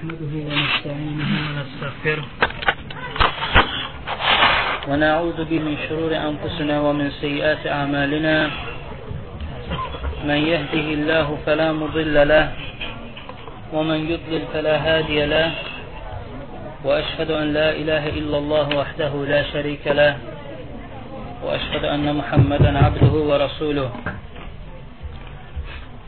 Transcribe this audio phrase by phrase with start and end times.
[0.00, 2.26] نحمده ونستعينه ونستغفره.
[4.88, 8.36] ونعوذ به من شرور أنفسنا ومن سيئات أعمالنا.
[10.24, 12.46] من يهده الله فلا مضل له
[13.72, 15.52] ومن يضلل فلا هادي له.
[16.84, 20.16] وأشهد أن لا إله إلا الله وحده لا شريك له
[21.44, 23.90] وأشهد أن محمدا عبده ورسوله.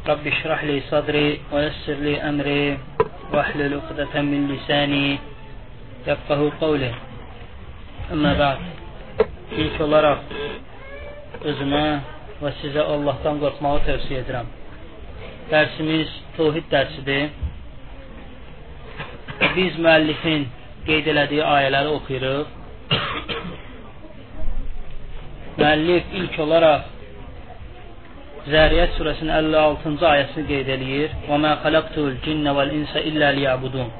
[0.08, 2.78] رب اشرح لي صدري ويسر لي أمري.
[3.33, 5.19] واحلل عقدة من لساني
[6.07, 6.93] يفقه قولي
[8.07, 8.59] Əmmə bəd,
[9.59, 10.29] ilk olaraq
[11.51, 11.81] özümə
[12.39, 14.47] və sizə Allahdan qorxmağı tövsiyə edirəm.
[15.51, 17.33] Dərsimiz Tohid dərsidir.
[19.57, 20.47] Biz müəllifin
[20.87, 22.55] qeyd elədiyi ayələri oxuyuruq.
[25.59, 26.90] Müəllif ilk olaraq
[28.42, 31.12] Zəriyyət surəsinin 56-cı ayəsini qeyd eləyir.
[31.28, 33.90] Və mə xələqtul cinnə vəl insə illə liyabudun.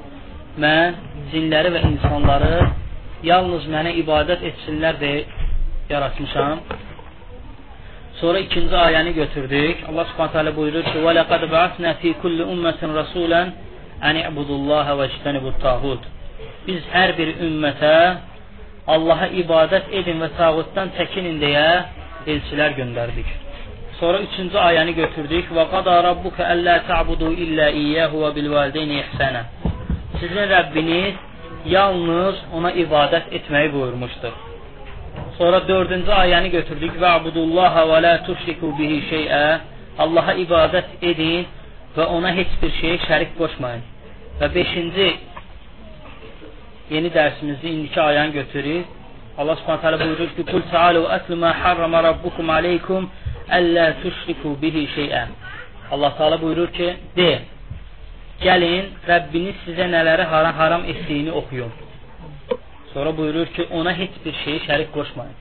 [0.63, 0.97] Mən
[1.31, 2.57] cinləri və insanları
[3.29, 5.21] yalnız mənə ibadət etsinlər deyə
[5.93, 6.65] yaratmışam.
[8.19, 9.85] Sonra ikinci ayəni götürdük.
[9.89, 13.55] Allah Subhanahu taala buyurur ki: "Və laqad ba'atna fi kulli ummetin rasulan
[14.09, 16.03] an i'budullaha və ijtanibut tagut."
[16.67, 17.97] Biz hər bir ümmətə
[18.95, 21.67] Allaha ibadət edin və tağutdan çəkinin deyə
[22.27, 23.42] elçilər göndərdik.
[24.03, 25.45] Sonra üçüncü ayəni götürdük.
[25.57, 29.43] "Və qada rabbuka alla ta'budu illa iyyahu və bil valideyni ihsana."
[30.21, 31.15] Sizin Rəbbiniz
[31.77, 34.35] yalnız ona ibadət etməyi buyurmuşdur.
[35.39, 39.45] Sonra dördüncü ayəni götürdük və abudullaha və la tuşriku bihi şeyə
[39.99, 41.47] Allaha ibadət edin
[41.97, 43.83] və ona heç bir şey şərik qoşmayın.
[44.41, 45.09] Və beşinci
[46.95, 48.87] yeni dərsimizdə indiki ayəni götürürük.
[49.39, 53.11] Allah Subhanahu taala buyurur ki: "Kul ta'alu atlu ma harrama rabbukum aleykum
[53.51, 55.29] alla tushriku bihi şey'a."
[55.91, 57.31] Allah Taala buyurur ki: "De,
[58.47, 61.73] gəlin Rəbbiniz sizə nələri haram, haram etdiyini oxuyun.
[62.93, 65.37] Sonra buyurur ki, ona heç bir şeyi şərik qoşmayın.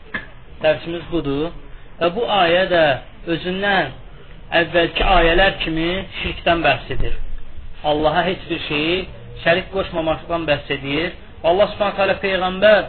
[0.63, 1.49] Dərsimiz budur.
[1.99, 2.83] Və bu ayə də
[3.33, 3.91] özündən
[4.61, 5.89] əvvəlki ayələr kimi
[6.21, 7.17] şirkdən bəhs edir.
[7.89, 8.95] Allaha heç bir şeyi
[9.43, 11.11] şərik qoşmamaqdan bəhs edir.
[11.43, 12.81] Allah Subhanahu taala peyğəmbər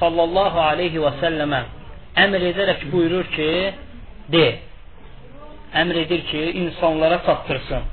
[0.00, 1.62] sallallahu alayhi və səlləmə
[2.24, 3.50] əmr edərək buyurur ki,
[4.32, 4.46] de.
[5.82, 7.90] Əmr edir ki, insanlara çatdırsın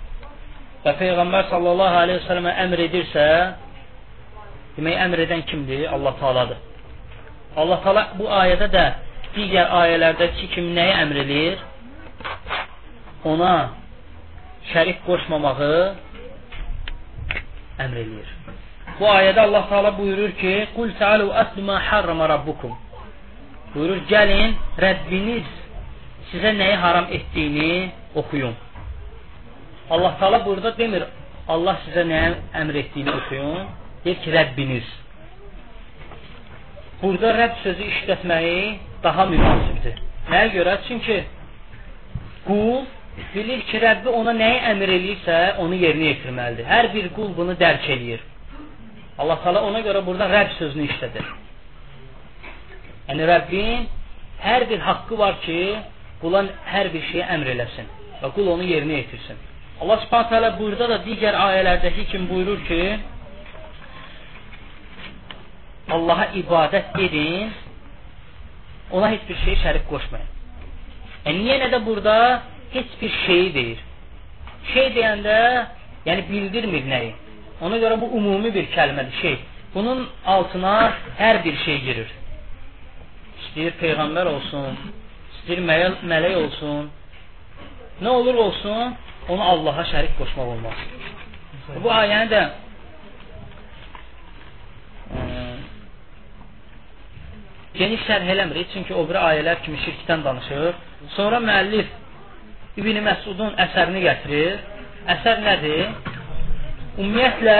[0.84, 3.26] və Peyğəmbər sallallahu aleyhi və sələmə əmr edirsə,
[4.78, 5.86] demək, əmr edən kimdir?
[5.92, 6.60] Allah taaladır.
[7.60, 8.86] Allah taala bu ayədə də
[9.36, 11.64] digər ayələrdəki kimi nəyi əmr edir?
[13.28, 13.54] Ona
[14.72, 15.74] şərik qoşmamağı
[17.86, 18.36] əmr edir.
[19.00, 22.76] Bu ayədə Allah taala buyurur ki: "Qul ta'alu aslu ma harrama rabbukum."
[23.74, 24.56] Buyurur, gəlin
[24.86, 25.50] Rəbbiniz
[26.32, 28.56] sizə nəyi haram etdiyini oxuyun.
[29.90, 31.04] Allah Taala burada demir
[31.50, 33.68] Allah sizə nəyə əmr etdiyini oxuyun.
[34.04, 34.88] Deyir ki, Rəbbiniz.
[37.02, 38.62] Burada Rəbb sözü işlətməyi
[39.04, 40.00] daha münasibdir.
[40.30, 40.78] Nəyə görə?
[40.88, 41.18] Çünki
[42.46, 42.86] qul
[43.34, 46.68] bilir ki, Rəbbi ona nəyi əmr eləyirsə, onu yerinə yetirməlidir.
[46.70, 48.22] Hər bir qul bunu dərk eləyir.
[49.20, 51.32] Allah Taala ona görə burada Rəbb sözünü işlədir.
[53.10, 53.88] Yəni Rəbbin
[54.44, 55.60] hər bir haqqı var ki,
[56.22, 56.44] qula
[56.74, 57.88] hər bir şeyə əmr eləsin
[58.22, 59.38] və qul onu yerinə yetirsin.
[59.82, 62.82] Allah Subhanahu taala burada da digər ayələrdəki kimi buyurur ki:
[65.96, 67.54] Allaha ibadət edin,
[68.92, 70.28] ona heç bir şey şərik qoşmayın.
[71.26, 72.16] Yəni yenə də burada
[72.74, 73.80] heç bir şey deyir.
[74.74, 75.38] Şey deyəndə,
[76.06, 77.12] yəni bildirmir nəyi.
[77.62, 79.38] Ona görə bu ümumi bir kəlmədir, şey.
[79.74, 80.76] Bunun altına
[81.20, 82.12] hər bir şey girir.
[83.40, 84.78] İstəyir peyğəmbər olsun,
[85.40, 85.62] istəyir
[86.04, 86.90] mələk olsun,
[88.04, 88.96] nə olur olsun,
[89.30, 90.82] onu Allaha şərik qoşmaq olmaz.
[91.84, 92.42] Bu ayəni də
[95.16, 95.22] e,
[97.80, 100.74] geniş şərh eləmirik, çünki o biri ayələr kimi şirkdən danışır.
[101.16, 101.88] Sonra müəllif
[102.80, 104.60] İbn Məsudun əsərini gətirir.
[105.16, 105.88] Əsər nədir?
[107.00, 107.58] Ümumiyyətlə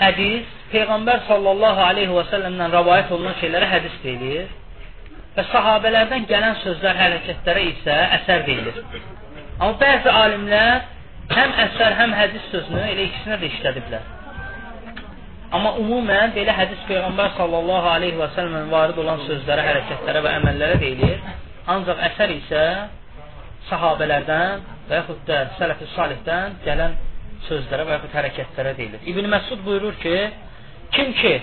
[0.00, 4.48] hədis Peyğəmbər sallallahu aleyhi və səlləmdən rəvayət olunan şeylərə hədis deyilir
[5.36, 8.82] və sahabələrdən gələn sözlər, hərəkətlərə isə əsər deyilir.
[9.58, 10.86] Amma bəzi alimlər
[11.32, 14.12] həm əsər, həm hədis sözünü elə ikisinə də işlədiblər.
[15.56, 20.78] Amma ümumən belə hədis Peyğəmbər sallallahu aleyhi və səlləmin varid olan sözlərə, hərəkətlərə və əməllərə
[20.82, 21.20] deyilir.
[21.70, 22.62] Ancaq əsər isə
[23.68, 26.96] sahabələrdən və yaxud da sələf-i salihdən gələn
[27.46, 29.04] sözlərə və yaxud hərəkətlərə deyilir.
[29.12, 30.16] İbn Məsud buyurur ki,
[30.96, 31.34] kim ki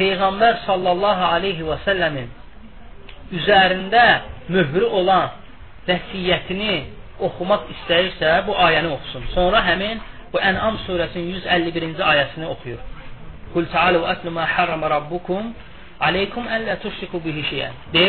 [0.00, 2.28] Peyğəmbər sallallahu aleyhi və səlləmin
[3.38, 4.04] üzərində
[4.50, 5.36] möhrü olan
[5.88, 6.76] vəsiyyətini
[7.26, 9.26] oxumaq istəyirsə, bu ayəni oxusun.
[9.34, 10.00] Sonra həmin
[10.32, 12.80] bu Ən'am surəsinin 151-ci ayəsini oxuyur.
[13.52, 15.52] Qul ta'alu atlu ma harrama rabbukum
[16.00, 17.74] aleykum əllə tuşriku bihi şeyən.
[17.94, 18.06] De,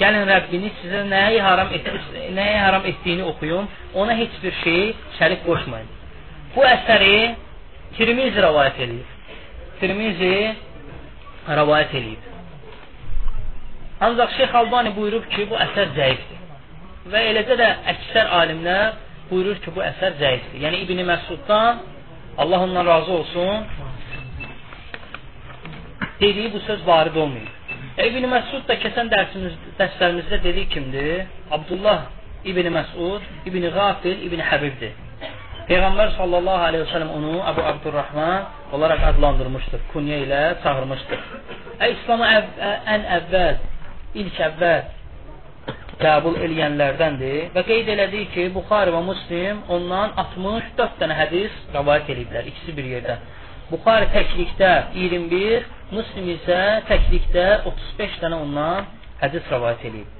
[0.00, 1.90] gəlin Rəbbiniz sizə nəyi haram, et,
[2.38, 4.82] nəyi haram etdiyini oxuyun, ona heç bir şey
[5.18, 5.90] şərik qoşmayın.
[6.54, 7.18] Bu əsəri
[7.98, 9.06] Tirmizi rəvayət edir.
[9.80, 10.34] Tirmizi
[11.48, 12.18] rəvayət edir.
[14.00, 16.40] Ancaq Şeyx Albani buyurub ki, bu əsər zəifdir.
[17.12, 18.98] Və eləcə də əksər alimlər
[19.30, 20.60] buyurur ki, bu əsər zəifdir.
[20.64, 21.80] Yəni İbn Məsuddan
[22.38, 23.64] Allah ondan razı olsun
[26.20, 27.54] dediyi bu söz varid olmayıb.
[27.98, 31.26] E, İbn Məsud da keçən dərsimiz, dərslərimizdə dediyi kimdir?
[31.50, 32.00] Abdullah
[32.44, 34.92] İbn Məsud, İbn Qafil, İbn Həbibdir.
[35.68, 41.26] Peyğəmbər sallallahu aleyhi və səlləm onu Əbu Abdurrahman olaraq adlandırmışdır, kunyə ilə çağırmışdır.
[41.76, 42.62] E, İslam'a əv
[42.94, 43.58] ən əvvəl,
[44.22, 51.62] ilk əvvəl qəbul eləyənlərdəndir və qeyd elədik ki, Buxari və Muslim ondan 64 dənə hədis
[51.76, 53.18] rəvayət ediblər, ikisi bir yerdə.
[53.68, 58.88] Buxari təklikdə 21, Muslim isə təklikdə 35 dənə ondan
[59.20, 60.17] hədis rəvayət edib.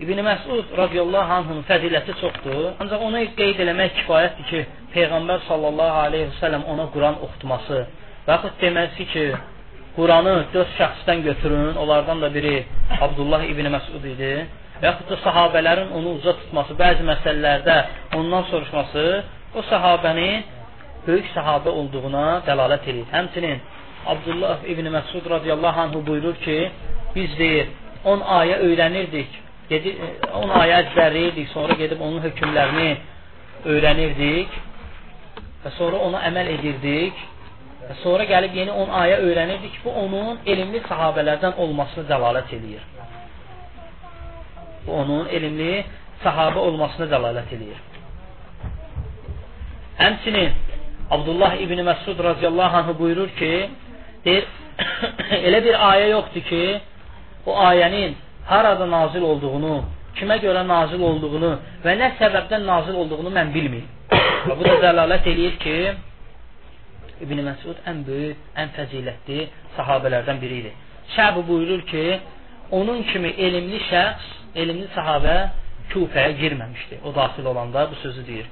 [0.00, 2.60] İbn Məsud radiyallahu anhunun fəziləti çoxdur.
[2.80, 4.60] Ancaq onu qeyd eləmək kifayətdir ki,
[4.94, 7.80] Peyğəmbər sallallahu aleyhi və səlləm ona Quran oxutması
[8.26, 9.24] və yaxud deməsi ki,
[9.96, 12.54] Quranı dörd şəxsdən götürün, onlardan da biri
[13.06, 14.30] Abdullah ibn Məsud idi.
[14.80, 17.76] Və yaxud da sahabələrin onu uca tutması, bəzi məsələlərdə
[18.20, 19.04] ondan soruşması
[19.58, 20.30] o sahabəni
[21.06, 23.04] böyük sahabə olduğuna dəlalət edir.
[23.12, 23.60] Həmçinin
[24.14, 26.58] Abdullah ibn Məsud radiyallahu anhu buyurur ki,
[27.14, 27.68] biz deyir
[28.16, 32.90] 10 ayə öyrənirdik, 10 ayə əzbərləyirdik, sonra gedib onun hökmlərini
[33.70, 34.56] öyrənirdik
[35.64, 37.20] və sonra ona əməl edirdik
[37.90, 42.84] Və sonra gəlib yeni 10 ayə öyrənirdi ki, bu onun elmli sahabələrdən olmasını dəlalət edir.
[44.84, 45.80] Bu onun elmli
[46.22, 47.80] sahabə olmasını dəlalət edir.
[49.98, 50.54] Həmçinin
[51.10, 53.52] Abdullah ibn Məsud radiyallahu anhu buyurur ki,
[54.24, 54.46] deyir,
[55.48, 56.62] elə bir ayə yoxdur ki,
[57.46, 58.14] o ayənin
[58.50, 59.74] harada nazil olduğunu,
[60.18, 61.50] kimə görə nazil olduğunu
[61.84, 63.88] və nə səbəbdən nazil olduğunu mən bilməyim.
[64.48, 65.76] Və bu da dəlalət eləyir ki,
[67.20, 70.70] İbn Məsud ən böyük, ən fəzilətli sahabələrdən biri idi.
[71.14, 72.04] Şəbi buyurur ki,
[72.78, 74.30] onun kimi elmli şəxs,
[74.62, 75.36] elmli sahabə
[75.90, 77.00] Kufəyə girməmişdi.
[77.04, 78.46] O daxil olanda bu sözü deyir.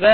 [0.00, 0.12] Və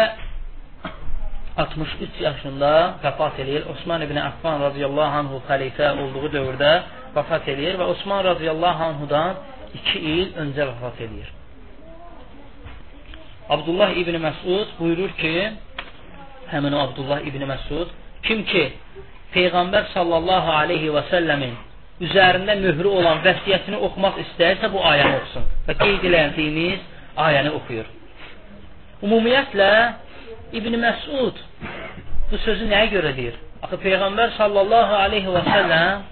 [1.56, 2.70] 63 yaşında
[3.04, 3.66] vəfat eləyir.
[3.72, 6.72] Osman ibn Affan radiyallahu anhu xəlifə olduğu dövrdə
[7.16, 9.42] vəfat eləyir və Osman radiyallahu anhudan
[9.74, 11.30] 2 il öncə vəfat eləyir.
[13.48, 15.34] Abdullah ibn Məsud buyurur ki,
[16.50, 17.92] həmin o Abdullah ibn Məsud
[18.26, 18.64] kim ki
[19.34, 21.54] Peyğəmbər sallallahu aleyhi və səlləmin
[22.06, 26.82] üzərində mührü olan vəsiyyətini oxumaq istəyirsə bu ayəni oxusun və qeyd elədiyimiz
[27.26, 27.86] ayəni oxuyur.
[29.06, 29.70] Ümumiyyətlə
[30.58, 31.40] İbn Məsud
[32.30, 33.38] bu sözü nəyə görə deyir?
[33.64, 36.04] Axı Peyğəmbər sallallahu aleyhi və səlləm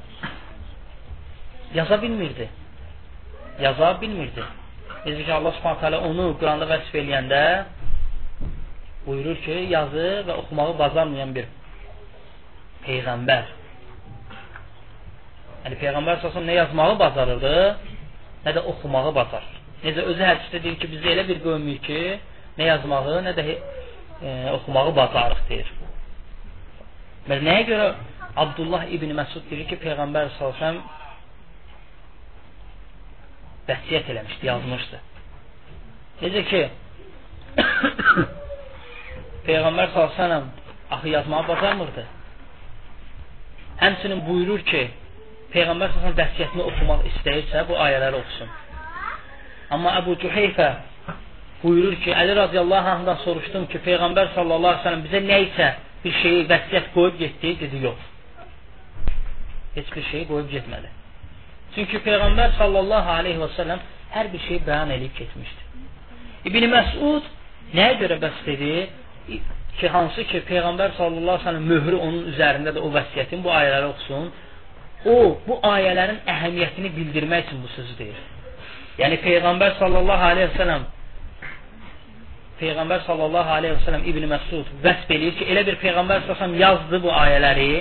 [1.75, 2.49] yaza bilmirdi.
[3.61, 4.44] Yaza bilmirdi.
[5.05, 7.43] Necə ki Allah Subhanahu taala onu Quranda vəsf eləyəndə
[9.06, 11.50] buyurur ki, yazı və oxumağı bacarmayan bir
[12.87, 13.50] peyğəmbər.
[15.65, 17.55] Yəni peyğəmbər səsən nə yazmağı bacarırdı,
[18.47, 19.44] nə də oxumağı bacar.
[19.85, 22.00] Necə özü hədisdə deyir ki, biz elə bir qövmük ki,
[22.59, 23.56] nə yazmağı, nə də e,
[24.56, 25.72] oxumağı bacarıq deyir.
[27.29, 27.89] Və nəyə görə
[28.41, 30.81] Abdullah ibn Məsud deyir ki, peyğəmbər səsən
[33.69, 35.01] vəsiyyət eləmişdi, yazmışdı.
[36.23, 36.63] Necə ki
[39.47, 40.43] Peyğəmbər s.ə.v
[40.94, 42.05] axı yazmağı bacarmırdı.
[43.83, 44.83] Həmçinin buyurur ki,
[45.55, 48.53] Peyğəmbər s.ə.v vəsiyyətini oxumaq istəyirsə, bu ayələri oxusun.
[49.75, 50.69] Amma Əbu Cüheyfə
[51.63, 55.71] buyurur ki, Əli radiyallahu anhdan soruşdum ki, Peyğəmbər sellem bizə nə isə
[56.05, 58.11] bir şeyi vəsiyyət qoyub getdi, dedi, yox.
[59.75, 60.94] Heç bir şeyi qoyub getmədi.
[61.74, 63.81] Çünki Peyğəmbər sallallahu aleyhi və səlləm
[64.14, 65.62] hər bir şeyi bəyan edib getmişdi.
[66.48, 67.32] İbn Məsud
[67.74, 68.72] nəyə görə bəs dedi?
[69.81, 73.90] ki, hansı ki Peyğəmbər sallallahu əleyhi və səlləm möhrü onun üzərindədir o vəsiyyətin bu ayələri
[73.93, 74.28] oxusun.
[75.12, 75.16] O
[75.46, 78.20] bu ayələrin əhəmiyyətini bildirmək üçün bu sözü deyir.
[79.02, 80.86] Yəni Peyğəmbər sallallahu əleyhi və səlləm
[82.60, 87.02] Peyğəmbər sallallahu əleyhi və səlləm İbn Məsud vəsf eləyir ki, elə bir Peyğəmbər sallallahu yazdı
[87.02, 87.72] bu ayələri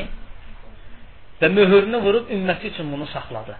[1.42, 3.58] və möhürünü vurub ümməti üçün bunu saxladı.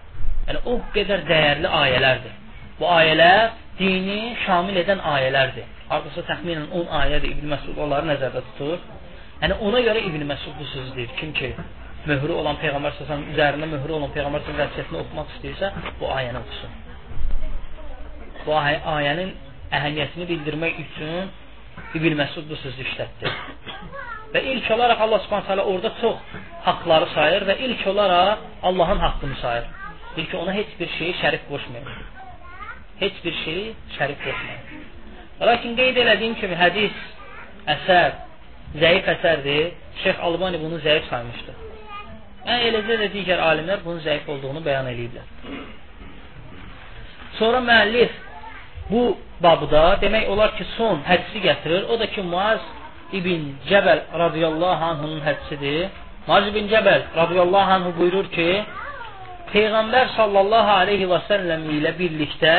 [0.48, 2.34] Yəni o qədər dəyərli ayələrdir.
[2.78, 5.70] Bu ayələr dini şamil edən ayələrdir.
[5.88, 8.78] Hardasa təxminən 10 ayədir İbn Məsud onları nəzərdə tutur.
[9.42, 11.10] Yəni ona görə İbn Məsud bu sözü deyir.
[11.20, 11.54] Kim ki
[12.08, 15.70] möhrü olan peyğəmbər sallallahu üzərində möhrü olan peyğəmbər sallallahu vəsiyyətini oxumaq istəyirsə,
[16.00, 16.74] bu ayəni oxusun.
[18.46, 19.30] Bu ay ayənin
[19.78, 21.30] əhəmiyyətini bildirmək üçün
[21.98, 23.32] İbn Məsud bu sözü işlətdi.
[24.34, 29.36] Və ilk olaraq Allah Subhanahu taala orada çox haqları sayır və ilk olaraq Allahın haqqını
[29.42, 29.64] sayır.
[30.16, 31.88] İlk ona heç bir şeyi şərik qoşmayır.
[33.00, 34.62] Heç bir şeyi şərik qoşmayır.
[35.40, 36.98] Lakin qeyd elədiyim kimi hədis,
[37.74, 38.12] əsər,
[38.82, 39.72] zəif əsərdir.
[40.02, 41.56] Şeyx Albani bunu zəif saymışdır.
[42.46, 45.26] Yəni, eləcə də digər alimlər bunun zəif olduğunu bəyan ediblər.
[47.38, 48.14] Sonra müəllif
[48.90, 49.02] bu
[49.42, 51.88] babda demək olar ki, son hədisi gətirir.
[51.90, 52.62] O da ki, Muaz
[53.12, 55.88] İbn Cəbəl radiyallahu anhunun hədisidir.
[56.26, 58.48] Muaz ibn Cəbəl radiyallahu anhu buyurur ki,
[59.54, 62.54] Peyğəmbər sallallahu aleyhi və səlləm ilə birlikdə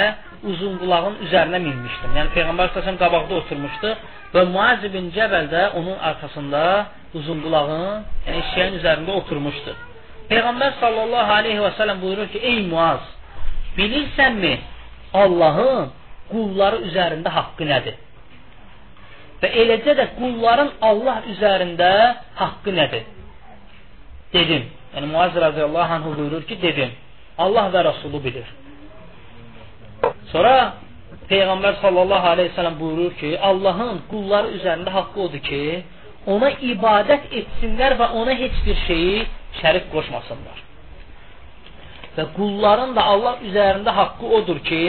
[0.48, 2.14] uzun qulağın üzərinə minmişdim.
[2.20, 3.92] Yəni Peyğəmbər sallallahu qabaqda oturmuşdu
[4.36, 6.62] və Muaz ibn Cəbəl də onun arxasında
[7.18, 9.76] uzun qulağın, yəni eşeğin üzərində oturmuşdu.
[10.32, 13.04] Peyğəmbər sallallahu aleyhi və səlləm buyurur ki, ey Muaz,
[13.78, 14.54] bilirsənmi
[15.24, 15.92] Allahın
[16.32, 18.00] qulları üzərində haqqı nədir?
[19.42, 21.92] Və eləcə də qulların Allah üzərində
[22.40, 23.04] haqqı nədir?
[24.34, 24.72] Dedim.
[24.96, 26.92] Yəni Muaz radiyallahu anh buyurur ki, dedim.
[27.38, 28.48] Allah və Rasulü bilir.
[30.32, 30.56] Sonra
[31.30, 35.62] Peyğəmbər sallallahu aleyhi ve sellem buyurur ki, Allahın qulları üzərində haqqı odur ki,
[36.34, 39.26] ona ibadət etsinlər və ona heç bir şeyi
[39.62, 40.62] şərik qoşmasınlar.
[42.18, 44.84] Və qulların da Allah üzərində haqqı odur ki,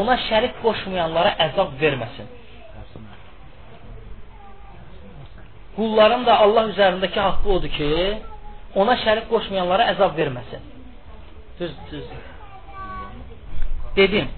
[0.00, 2.28] ona şərik qoşmayanlara əzab verməsin.
[5.80, 7.92] Qulların da Allah üzərindəki haqqı odur ki,
[8.80, 10.66] ona şərik qoşmayanlara əzab verməsin.
[11.60, 12.04] Düz, düz.
[13.96, 14.28] Dedim,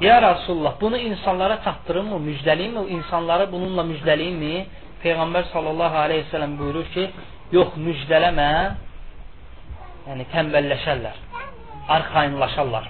[0.00, 4.64] Ya Rasulullah, bunu insanlara çatdırırmı, müjdəliyimmi, insanları bununla müjdəliyimmi?
[5.04, 7.04] Peyğəmbər sallallahu aleyhi ve sellem buyurur ki,
[7.52, 8.48] yox, müjdələmə,
[10.08, 11.20] yəni tənbəlləşərlər,
[11.96, 12.88] arxayınlaşarlar.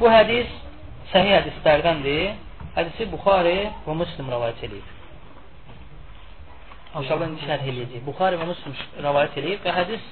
[0.00, 0.54] Bu hədis
[1.12, 2.36] səhih hədislərdəndir.
[2.76, 4.95] Hədisi Buxari və Müslim rəvayət edib.
[6.96, 8.04] İnşallah indi şərh eləyəcək.
[8.06, 10.04] Buxari və Müslim rəvayət edib və hədis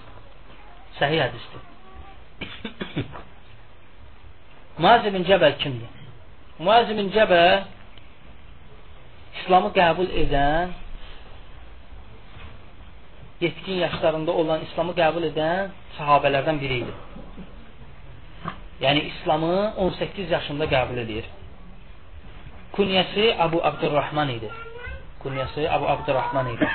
[0.98, 1.62] səhih hədisdir.
[4.82, 6.02] Muaz ibn Cəbəl kimdir?
[6.58, 7.64] Muaz ibn Cəbəl
[9.40, 10.74] İslamı qəbul edən
[13.40, 16.94] yetkin yaşlarında olan İslamı qəbul edən sahabələrdən biri idi.
[18.84, 21.24] Yəni İslamı 18 yaşında qəbul edir.
[22.76, 24.50] Kunyəsi Abu Abdurrahman idi.
[25.24, 26.68] Kunyəsi Abu Abdurrahman idi.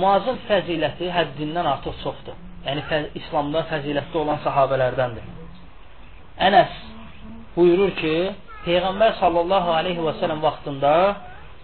[0.00, 2.36] Muazın fəziləti həddindən artıq çoxdur.
[2.66, 5.26] Yəni fəz İslamda fəzilətli olan sahabələrdəndir.
[6.48, 6.74] Ənəs
[7.56, 8.14] buyurur ki,
[8.66, 10.94] Peyğəmbər sallallahu aleyhi və sələm vaxtında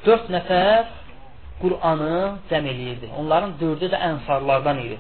[0.06, 0.84] 4 nəfər
[1.62, 2.14] Qur'anı
[2.50, 3.10] cəm eləyirdi.
[3.20, 4.98] Onların dördü də ənsarlardan idi.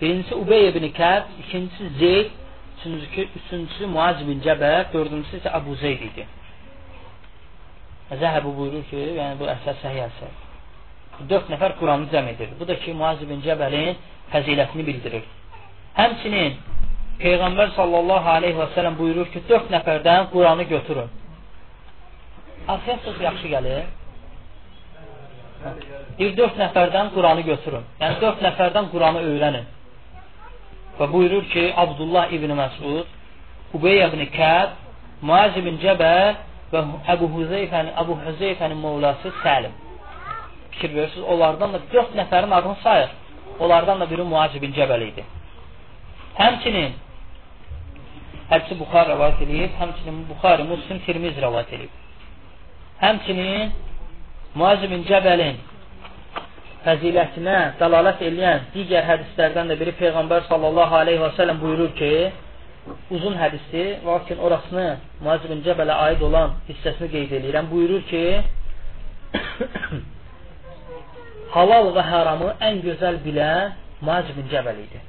[0.00, 2.30] Birincisi Ubey ibn Kəb, ikincisi Zeyd,
[2.76, 6.26] üçüncüsü, üçüncüsü Muaz bin Cəbər, dördüncüsü isə Əbu Zeyd idi.
[8.20, 10.32] Zəhəbi buyurur ki, yəni bu əsər səhiyyə əsər.
[11.30, 12.50] Dörd nəfər Quranı cəm edir.
[12.58, 13.96] Bu da ki, Muaz bin Cəbəlin
[14.32, 15.24] fəzilətini bildirir.
[15.96, 16.58] Həmçinin
[17.22, 21.10] Peyğəmbər sallallahu aleyhi və sələm buyurur ki, dörd nəfərdən Quranı götürün.
[22.68, 23.82] Arxaya söz yaxşı gəlir.
[26.18, 27.84] Bir dörd nəfərdən Quranı götürün.
[28.00, 29.68] Yəni dörd nəfərdən Quranı öyrənin.
[30.98, 33.06] Və buyurur ki, Abdullah ibn Məsud,
[33.74, 34.74] Ubey ibn Kəb,
[35.22, 36.34] Muaz ibn Cəbəl
[36.72, 36.82] və
[37.14, 39.74] Əbu Hüzeyfənin, Əbu Hüzeyfənin mövlası Səlim.
[40.72, 43.10] Fikir verirsiniz, onlardan da dörd nəfərin adını sayır.
[43.58, 45.24] Onlardan da biri Muaz ibn Cəbəl idi.
[46.38, 46.94] Həmçinin
[48.52, 51.92] hədisi Buxar rəvayət edib, həmçinin Buxari, Muslim, Tirmiz rəvayət edib.
[53.02, 53.72] Həmçinin
[54.54, 55.60] Muaz ibn Cəbəlin
[56.84, 62.10] fəzilətinə dəlalət eləyən digər hədislərdən də biri Peyğəmbər sallallahu aleyhi və səlləm buyurur ki,
[63.10, 64.86] uzun hədisi, lakin orasını
[65.22, 67.70] Muaz ibn Cəbələ aid olan hissəsini qeyd edirəm.
[67.70, 68.22] Buyurur ki,
[71.54, 75.02] halal və haramı ən gözəl bilən Muaz ibn Cəbəl idi.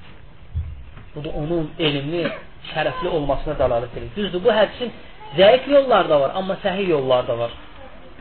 [1.16, 2.24] Bu da onun elmli,
[2.74, 4.10] şərəfli olmasına dəlalət edir.
[4.16, 4.94] Düzdür, bu hədisin
[5.38, 7.58] zəif yolları da var, amma səhih yolları da var.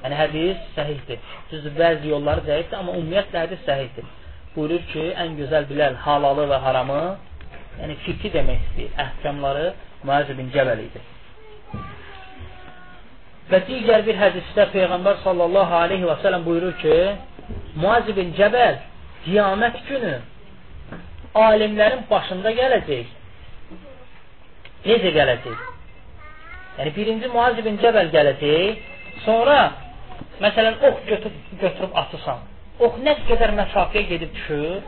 [0.03, 1.21] Yəni hədis səhihdir.
[1.51, 4.09] Düzdür, bəzi yolları zəifdir, amma ümumiyyətlə hədis səhihdir.
[4.57, 7.03] Buyurur ki, ən gözəl bilən halalı və haramı,
[7.81, 9.73] yəni fiqhi demək istəyir, əhkamları
[10.07, 11.03] Muaz bin Cəbəl idi.
[13.51, 16.97] Və digər bir hədisdə Peyğəmbər sallallahu aleyhi və sələm buyurur ki,
[17.83, 18.81] Muaz bin Cəbəl
[19.27, 20.15] qiyamət günü
[21.43, 23.15] alimlərin başında gələcək.
[24.87, 25.69] Necə gələcək?
[26.79, 28.91] Yəni birinci Muaz bin Cəbəl gələcək,
[29.25, 29.61] sonra
[30.43, 32.41] Məsələn, ox götürüb, götürüb atırsan.
[32.83, 34.81] Ox nə qədər məsafəyə gedib düşür,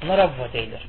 [0.00, 0.86] buna Rabbə deyilir.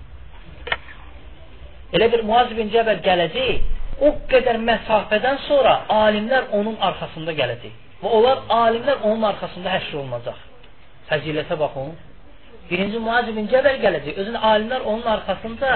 [1.91, 3.63] Elə bir Muaz bin Cəbər gələcək,
[4.05, 7.73] o qədər məsafədən sonra alimlər onun arxasında gələcək.
[8.01, 10.39] Və onlar alimlər onun arxasında həşr olunacaq.
[11.09, 11.91] Fəzilətə baxın.
[12.69, 14.17] Birinci Muaz ibn Cəbəl gələcək.
[14.23, 15.71] Özün alimlər onun arxasında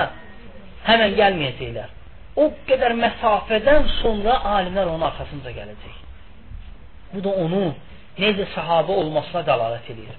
[0.88, 1.94] həmən gəlməyəcəklər.
[2.42, 6.00] O qədər məsafədən sonra alimlər onun arxasında gələcək.
[7.14, 7.76] Bu da onun
[8.20, 10.16] necə sahabə olmasına dəlalət edir.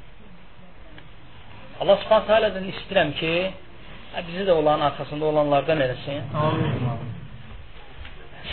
[1.80, 3.32] Allah Subhanahu taalədən istəyirəm ki,
[4.28, 6.22] bizi də onların arxasında olanlardan eləsin.
[6.34, 6.72] Amin.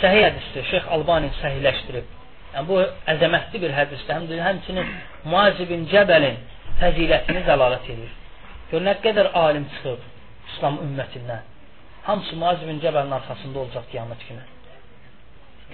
[0.00, 0.66] Səhih hədisdir.
[0.70, 2.10] Şeyx Albani səhihləşdirib.
[2.54, 2.80] Yəni bu
[3.12, 4.14] əzəmətli bir hədisdir.
[4.16, 4.90] Həm də həmçinin
[5.30, 6.36] Muaz ibn Cəbəlin
[6.80, 8.10] fəzilətini dəlalət edir.
[8.70, 10.00] Gör nə qədər alim çıxıb
[10.52, 11.46] İslam ümmətindən.
[12.08, 14.44] Hamısı Muaz ibn Cəbəlin arxasında olacaq qiyamət günü.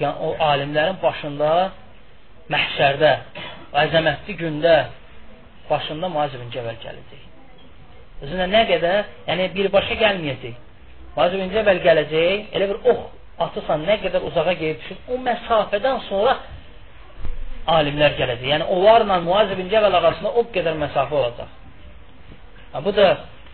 [0.00, 1.50] Yəni o alimlərin başında
[2.52, 3.10] məhşərdə,
[3.84, 4.76] əzəmətli gündə
[5.70, 7.29] başında Muaz ibn Cəbəl gələcək.
[8.20, 10.56] Özünə nə qədər, yəni birbaşa gəlməyəcək.
[11.14, 13.06] Muaz ibn Cəbəl gələcək, elə bir ox
[13.40, 16.36] atırsan, nə qədər uzağa gedib düşün, o məsafədən sonra
[17.78, 18.46] alimlər gələcək.
[18.52, 21.56] Yəni onlarla Muaz ibn Cəbəl arasında o qədər məsafə olacaq.
[22.84, 23.08] Bu da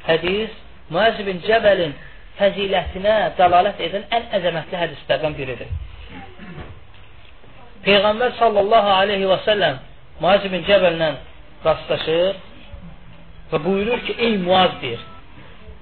[0.09, 0.53] hədis
[0.91, 1.95] Muaz ibn Cəbəlin
[2.41, 5.71] fəzilətinə dəlalət edən ən əzəmətli hədislərdən biridir.
[7.87, 9.79] Peyğəmbər sallallahu aleyhi və səlləm
[10.21, 11.15] Muaz ibn Cəbəllə
[11.65, 12.43] rastlaşır
[13.53, 15.03] və buyurur ki, ey Muaz deyir,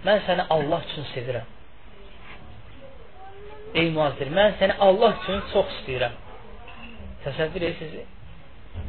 [0.06, 1.49] mən səni Allah üçün sevirəm.
[3.80, 6.21] Ey Muaz deyir, mən səni Allah üçün çox istəyirəm.
[7.25, 8.04] Təsəvvür edirsiniz,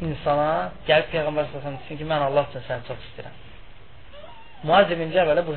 [0.10, 0.50] insana
[0.90, 3.42] gəlib Peyğəmbər sallallahu desin ki, mən Allah üçün səni çox istəyirəm.
[4.66, 5.56] Muaz ibn Cəbələ bu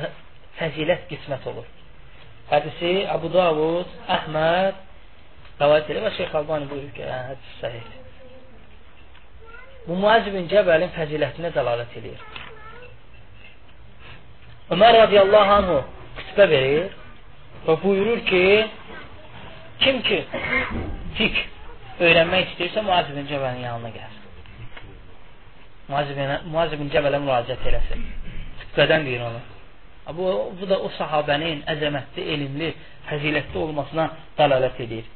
[0.59, 1.67] fəzilət qismət olur.
[2.49, 4.85] Hədisi Abu Davud, Əhməd
[5.59, 7.97] rəvayət edir və Şeyx Albani buyurur ki, hə, hədis səhihdir.
[9.87, 12.21] Bu Muaz ibn Cəbəlin fəzilətinə dəlalət edir.
[14.69, 15.77] Ömər radiyallahu anhu
[16.19, 16.91] xütbə verir
[17.65, 18.41] və buyurur ki,
[19.81, 20.19] kim ki
[21.17, 21.39] fik
[22.05, 24.19] öyrənmək istəyirsə Muaz ibn Cəbəlin yanına gəlir.
[26.53, 28.05] Muaz ibn Cəbələ müraciət eləsin.
[28.61, 29.41] Xütbədən deyir onu.
[30.17, 30.27] Bu,
[30.59, 32.69] bu da o sahabənin əzəmətli, elmli,
[33.09, 34.05] fəzilətli olmasına
[34.37, 35.09] dəlalət edir.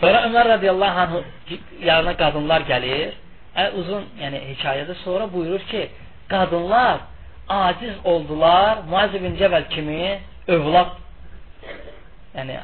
[0.00, 1.56] Sonra Ömər radiyallahu anh
[1.88, 3.16] yanına qadınlar gəlir.
[3.56, 5.86] Ə, uzun yəni hekayədə sonra buyurur ki,
[6.28, 7.04] qadınlar
[7.48, 10.96] aciz oldular Muaz ibn Cəbəl kimi övlad
[12.34, 12.56] yəni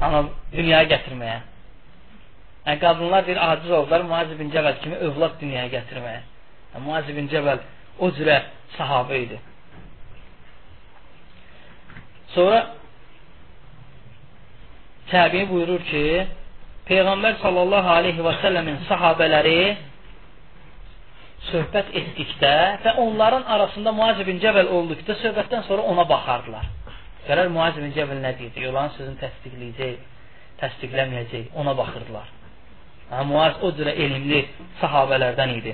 [0.00, 1.38] ana dünyaya gətirməyə.
[2.66, 6.20] Yəni qadınlar bir aciz oldular Muaz ibn Cəbəl kimi övlad dünyaya gətirməyə.
[6.84, 7.62] Muaz ibn Cəbəl
[7.98, 8.42] o cürə
[8.76, 9.38] sahabə idi.
[12.34, 12.60] Sonra
[15.10, 16.04] təbiin buyurur ki,
[16.88, 19.58] Peyğəmbər sallallahu aleyhi və səlləmin sahabələri
[21.46, 22.52] söhbət etdikdə
[22.84, 26.66] və onların arasında Muaz ibn Cəbəl olduqda söhbətdən sonra ona baxardılar.
[27.28, 29.94] Görər Muaz ibn Cəbəl nə deyəcək, olan sözünü təsdiqləyəcək,
[30.62, 32.28] təsdiqləməyəcək, ona baxırdılar.
[33.10, 34.40] Ha, Muaz o cürə elmli
[34.82, 35.72] sahabələrdən idi.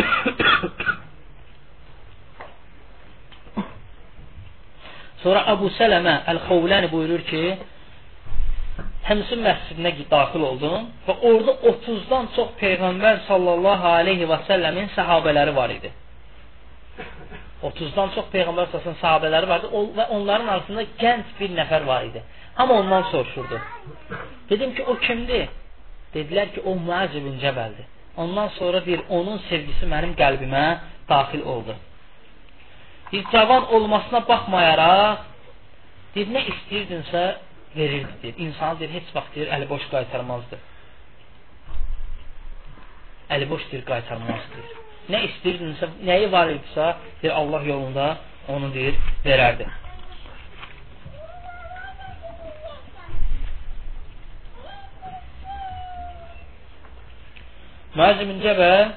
[5.22, 7.42] Sonra Əbu Sələmə Əl-Xovləni buyurur ki,
[9.08, 15.72] Həmsin məscidinə daxil oldum və orada 30-dan çox Peyğəmbər sallallahu aleyhi və səlləmin səhabələri var
[15.72, 15.90] idi.
[17.62, 22.22] 30-dan çox Peyğəmbər sallallahu sahabələri var idi və onların arasında gənc bir nəfər var idi.
[22.54, 23.60] Hamı ondan soruşurdu.
[24.50, 25.48] Dedim ki, o kimdir?
[26.14, 27.86] Dedilər ki, o Muaz ibn Cəbəldir.
[28.16, 30.64] Ondan sonra deyir, onun sevgisi mənim qəlbimə
[31.08, 31.76] daxil oldu.
[33.12, 35.22] Bir cavan olmasına baxmayaraq,
[36.14, 37.22] deyir, nə istəyirdinsə
[37.76, 38.34] verirdi, deyir.
[38.38, 40.56] İnsanı deyir, heç vaxt deyir, əli boş qaytarmazdı.
[43.34, 44.72] Əli boş deyir, qaytarmazdı, deyir.
[45.10, 46.86] Nə istəyirdinsə, nəyi var idisə,
[47.22, 48.06] deyir, Allah yolunda
[48.48, 49.66] onu deyir, verərdi.
[57.94, 58.92] Muaz ibn Cəbəl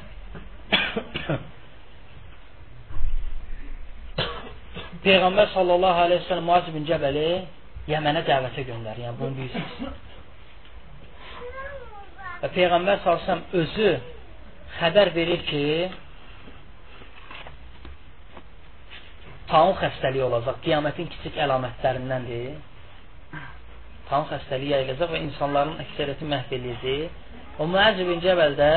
[5.03, 7.29] Peyğəmbər sallallahu aleyhi ve sellem Muaz ibn Cəbəli
[7.91, 9.03] Yəmənə dəvətə göndərir.
[9.07, 10.01] Yəni bunu bilirsiniz.
[12.43, 13.89] Və Peyğəmbər sallallahu özü
[14.77, 15.63] xəbər verir ki,
[19.51, 20.61] taun xəstəliyi olacaq.
[20.65, 22.55] Qiyamətin kiçik əlamətlərindəndir.
[24.09, 27.19] Taun xəstəliyi yayılacaq və insanların əksəriyyəti məhv ediləcək.
[27.59, 28.71] O Müəz ibn Cəbəldə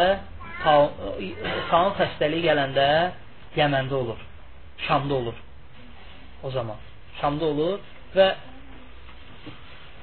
[0.62, 2.88] taun xəstəliyi gələndə
[3.56, 4.18] Yəməndə olur.
[4.86, 5.36] Şamda olur.
[6.42, 6.76] O zaman.
[7.20, 7.78] Şamda olur
[8.14, 8.28] və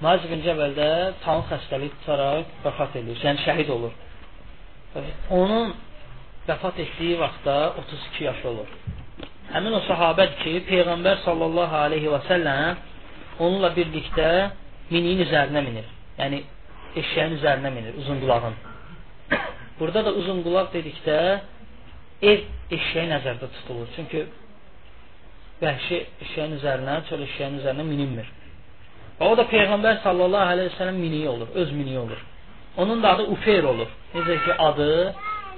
[0.01, 0.89] Müəz ibn Cəbəldə
[1.23, 3.19] taun xəstəliyi tutaraq vəfat edir.
[3.23, 3.93] Yəni şəhid olur.
[5.29, 5.73] Onun
[6.47, 8.73] vəfat etdiyi vaxtda 32 yaş olur.
[9.53, 12.81] Həmin o sahabədir ki, Peyğəmbər sallallahu aleyhi və səlləm
[13.39, 14.29] onunla birlikdə
[14.89, 15.87] miniyin üzərinə minir.
[16.19, 16.43] Yəni
[17.01, 18.55] eşyəyin üzərinə minir, uzun qulağın.
[19.79, 21.17] Burada da uzun qulaq dedikdə
[22.31, 22.45] ev
[22.77, 23.89] eşyəyə nəzərdə tutulur.
[23.95, 24.25] Çünki
[25.63, 28.29] vəhşi eşyəyin üzərinə, çöl eşyəyin üzərinə minilmir.
[29.19, 32.17] O da Peyğəmbər sallallahu aleyhi ve sellem miniyi olur, öz miniyi olur.
[32.77, 33.87] Onun da adı Ufeyr olur.
[34.15, 35.15] Necə ki adı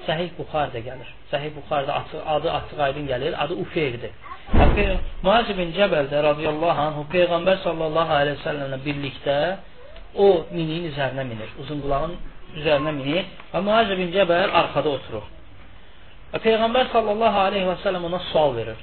[0.08, 1.10] Səhih Buxarda gəlir.
[1.32, 2.04] Səhih Buxarda
[2.36, 4.12] adı açıq aydın gəlir, adı Uferdir.
[5.24, 9.38] Muaz bin Cəbəl də radiyallahu anh Peyğəmbər sallallahu aleyhi ve sellemlə birlikdə
[10.26, 11.50] o miniyin üzərinə minir.
[11.62, 12.14] Uzun qulağın
[12.60, 15.26] üzərinə minir və Muaz bin Cəbəl arxada oturur.
[16.34, 18.78] Və Peyğəmbər sallallahu aleyhi və səlləm ona sual verir.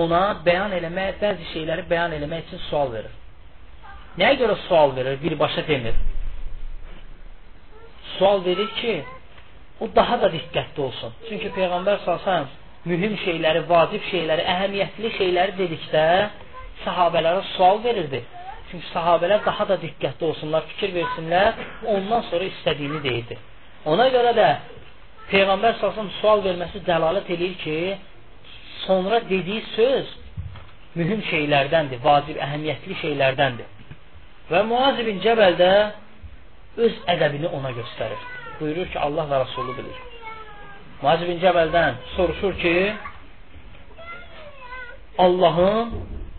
[0.00, 3.12] Ona bəyan eləmək, bəzi şeyləri bəyan eləmək üçün sual verir.
[4.20, 5.18] Nəyə görə sual verir?
[5.22, 5.96] Birbaşa demir.
[8.16, 8.94] Sual verir ki,
[9.80, 11.12] o daha da diqqətli olsun.
[11.28, 16.04] Çünki Peyğəmbər sallallahu mühüm şeyləri, vacib şeyləri, əhəmiyyətli şeyləri dedikdə
[16.84, 18.22] sahabələrə sual verirdi.
[18.70, 21.60] Çünki sahabələr daha da diqqətli olsunlar, fikir versinlər,
[21.94, 23.38] ondan sonra istədiyini deyirdi.
[23.92, 24.48] Ona görə də
[25.30, 27.76] Peyğəmbər salsın sual verməsi dəlalət edir ki,
[28.86, 30.06] sonra dediyi söz
[30.98, 33.68] mühüm şeylərdəndir, vacib, əhəmiyyətli şeylərdəndir.
[34.50, 35.72] Və Muaz ibn Cəbəl də
[36.84, 38.26] öz ədəbini ona göstərir.
[38.60, 40.00] Buyurur ki, Allah və Rasulü bilir.
[41.02, 42.74] Muaz bin Cəbəldən soruşur ki,
[45.24, 45.96] Allahın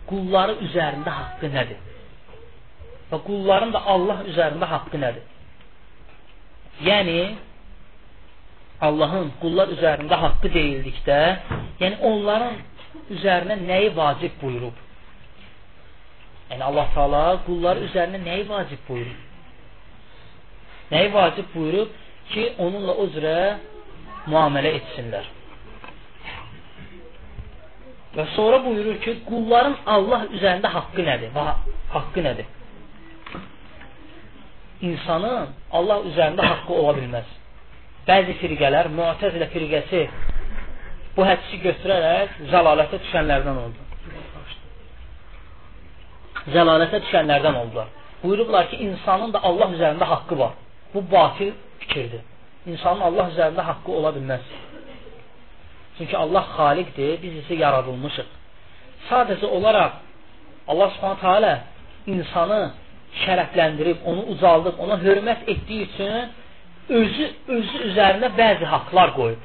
[0.08, 1.80] qulları üzərində haqqı nədir?
[3.10, 5.26] Və qulların da Allah üzərində haqqı nədir?
[6.88, 7.18] Yəni,
[8.86, 11.18] Allahın qullar üzərində haqqı deyildikdə,
[11.82, 12.56] yəni onların
[13.16, 14.80] üzərinə nəyi vacib buyurub?
[16.50, 19.20] Yəni Allah Taala qullar üzərinə nəyi vacib buyurub?
[20.92, 21.94] Nəyi vacib buyurub
[22.32, 23.38] ki, onunla o cürə
[24.26, 25.30] müamilə etsinlər.
[28.14, 31.32] Və sonra buyurur ki, qulların Allah üzərində haqqı nədir?
[31.34, 31.46] Və
[31.94, 32.50] haqqı nədir?
[34.90, 37.32] İnsanın Allah üzərində haqqı ola bilməz.
[38.08, 40.02] Bəzi firqələr, Mu'təzilə firqəsi
[41.16, 43.88] bu hədisi götürərək zəlalətə düşənlərdən oldu.
[46.54, 47.88] Zəlalətə düşənlərdən oldular.
[48.22, 50.54] Buyurublar ki, insanın da Allah üzərində haqqı var.
[50.94, 52.22] Bu batil fikirdir
[52.66, 54.44] insanın Allah üzərində haqqı ola bilməz.
[55.98, 58.30] Çünki Allah xaliqdir, biz isə yaradılmışıq.
[59.08, 60.00] Sadəcə olaraq
[60.72, 61.52] Allah Subhanahu taala
[62.06, 62.60] insanı
[63.24, 66.32] şərəfləndirib, onu ucaldıb, ona hörmət etdiyi üçün
[66.88, 69.42] özü özü üzərinə bəzi haqqlar qoyub.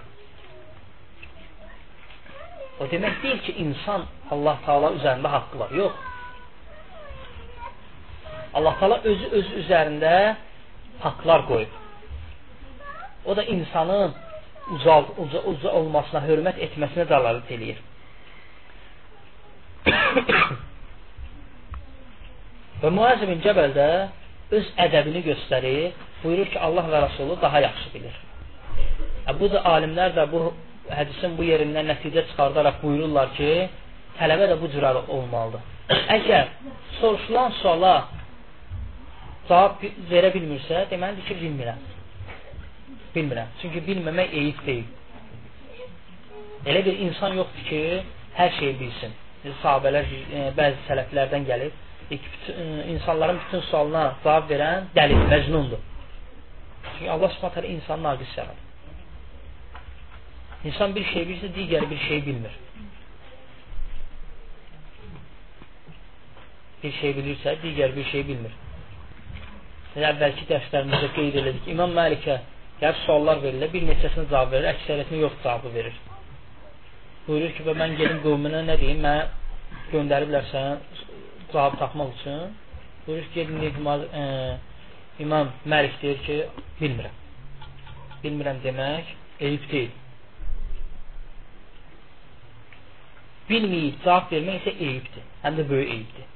[2.79, 5.71] O demək deyil ki, insan Allah Taala üzərində haqqı var.
[5.75, 5.93] Yox.
[8.53, 10.13] Allah Taala özü özü üzərində
[11.03, 11.71] haqqlar qoyub.
[13.25, 14.13] O da insanın
[14.75, 17.79] ucal, uca, uca olmasına, hörmət etməsinə dəlalət eləyir.
[22.81, 23.89] və Muaz bin Cəbəl də
[24.57, 25.91] öz ədəbini göstərir,
[26.23, 28.15] buyurur ki, Allah və Rasulü daha yaxşı bilir.
[29.39, 30.41] Bu da alimlər də bu
[30.89, 33.51] hədisin bu yerindən nəticə çıxardaraq buyururlar ki,
[34.19, 35.61] tələbə də bu cür olmalıdır.
[36.15, 36.47] Əgər
[36.99, 37.93] soruşulan suala
[39.49, 41.83] cavab verə bilmirsə, deməlidir ki, bilmirəm.
[43.15, 43.53] Bilmirəm.
[43.61, 44.87] Çünki bilməmək eyib deyil.
[46.69, 47.81] Elə bir insan yoxdur ki,
[48.37, 49.13] hər şeyi bilsin.
[49.63, 55.81] Sahabələr, e, bəzi sələflərdən gəlib, e, insanların bütün sualına cavab verən dəlil, məcnundur.
[56.83, 58.65] Çünki Allah subhanətə insanı naqis yaradır.
[60.63, 62.55] İnsan bir şey bilirsə, digər bir şey bilmir.
[66.83, 68.55] Bir şey bilirsə, digər bir şey bilmir.
[69.99, 71.67] Əvvəlki dərslərimizdə qeyd elədik.
[71.73, 72.39] İmam Məlikə
[72.79, 75.95] Gəlib suallar verilir, bir neçəsini cavab verir, əksəriyyətini yox cavabı verir.
[77.25, 79.25] Buyurur ki, mən gedim qövmünə nə deyim, mənə
[79.91, 80.77] göndəriblər sənə
[81.53, 82.55] cavab tapmaq üçün.
[83.07, 83.85] Buyurur ki, gedin
[84.21, 84.57] e,
[85.19, 86.37] İmam Məlik deyir ki,
[86.81, 87.15] bilmirəm.
[88.23, 89.93] Bilmirəm demək eyib deyil.
[93.49, 95.23] Bilməyib cavab vermək isə eyibdir.
[95.43, 96.27] Həm də böyük eyibdir.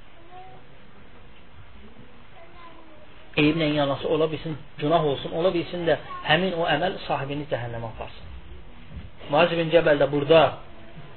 [3.38, 5.98] eyiblə yanaşı ola bilsin, günah olsun, ola bilsin də
[6.28, 8.28] həmin o əməl sahibini cəhənnəmə aparsın.
[9.32, 10.42] Muaz bin Cəbəl də burada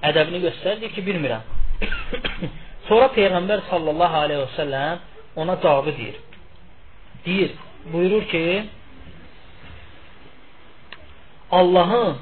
[0.09, 1.43] ədəbini göstərir ki, bilmirəm.
[2.89, 4.99] Sonra Peyğəmbər sallallahu aleyhi və səlləm
[5.43, 6.19] ona cavabı deyir.
[7.27, 7.53] Deyir,
[7.93, 8.45] buyurur ki,
[11.59, 12.17] Allahın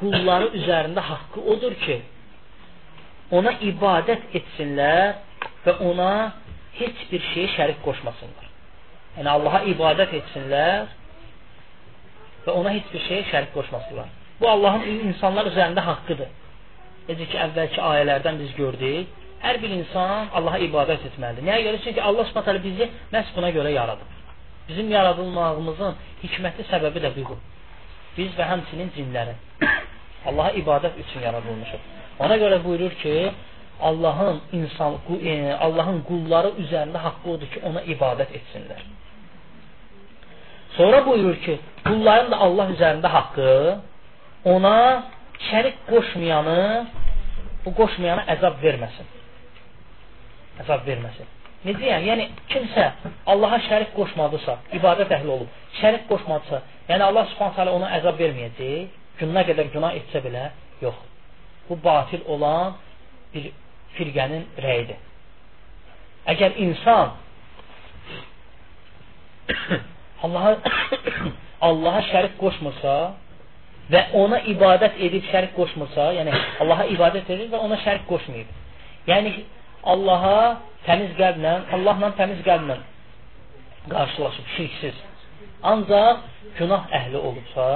[0.00, 1.96] qulları üzərində haqqı odur ki,
[3.30, 5.18] ona ibadət etsinlər
[5.64, 6.12] və ona
[6.78, 8.46] heç bir şeyi şərik qoşmasınlar.
[9.18, 10.90] Yəni Allaha ibadət etsinlər
[12.46, 14.10] və ona heç bir şey şərik qoşmasınlar.
[14.40, 16.30] Bu Allahın insanlar üzərində haqqıdır.
[17.08, 19.16] Necə ki, əvvəlki ayələrdən biz gördük.
[19.42, 21.44] Hər bir insan Allaha ibadət etməlidir.
[21.46, 21.80] Nəyə görə?
[21.84, 24.08] Çünki Allah Subhanahu bizi məhz buna görə yaradıb.
[24.68, 27.38] Bizim yaradılmağımızın hikməti səbəbi də budur.
[28.16, 29.38] Biz və həmçinin cinlərin
[30.28, 31.84] Allaha ibadət üçün yaradılmışıq.
[32.24, 33.14] Ona görə buyurur ki,
[33.80, 38.80] Allahın insan e, Allahın qulları üzərində haqqı odur ki, ona ibadət etsinlər.
[40.76, 43.52] Sonra buyurur ki, qulların da Allah üzərində haqqı
[44.54, 44.74] ona
[45.50, 46.58] şərik qoşmayanı
[47.64, 49.06] bu qoşmayana əzab verməsin.
[50.62, 51.28] Əzab verməsin.
[51.66, 52.06] Necə yəni?
[52.06, 52.84] Yəni kimsə
[53.26, 58.94] Allaha şərik qoşmadısa, ibadət əhli olub, şərik qoşmadısa, yəni Allah Subhanahu taala ona əzab verməyəcək.
[59.18, 60.44] Günə qədər günah etsə belə,
[60.82, 60.98] yox.
[61.68, 62.76] Bu batil olan
[63.32, 63.50] bir
[63.96, 65.00] firqənin rəyidir.
[66.30, 67.16] Əgər insan
[70.24, 70.54] Allaha
[71.68, 72.94] Allaha şərik qoşmursa
[73.90, 78.50] və ona ibadət edib şərik qoşmursa, yəni Allaha ibadət edib və ona şərik qoşmayıb.
[79.08, 79.32] Yəni
[79.92, 80.38] Allaha
[80.86, 82.76] təmiz qəlblə, Allahla təmiz qəlblə
[83.92, 84.96] qarşılaşıb şirksiz.
[85.72, 86.16] Ancaq
[86.58, 87.66] günah əhli olubsa,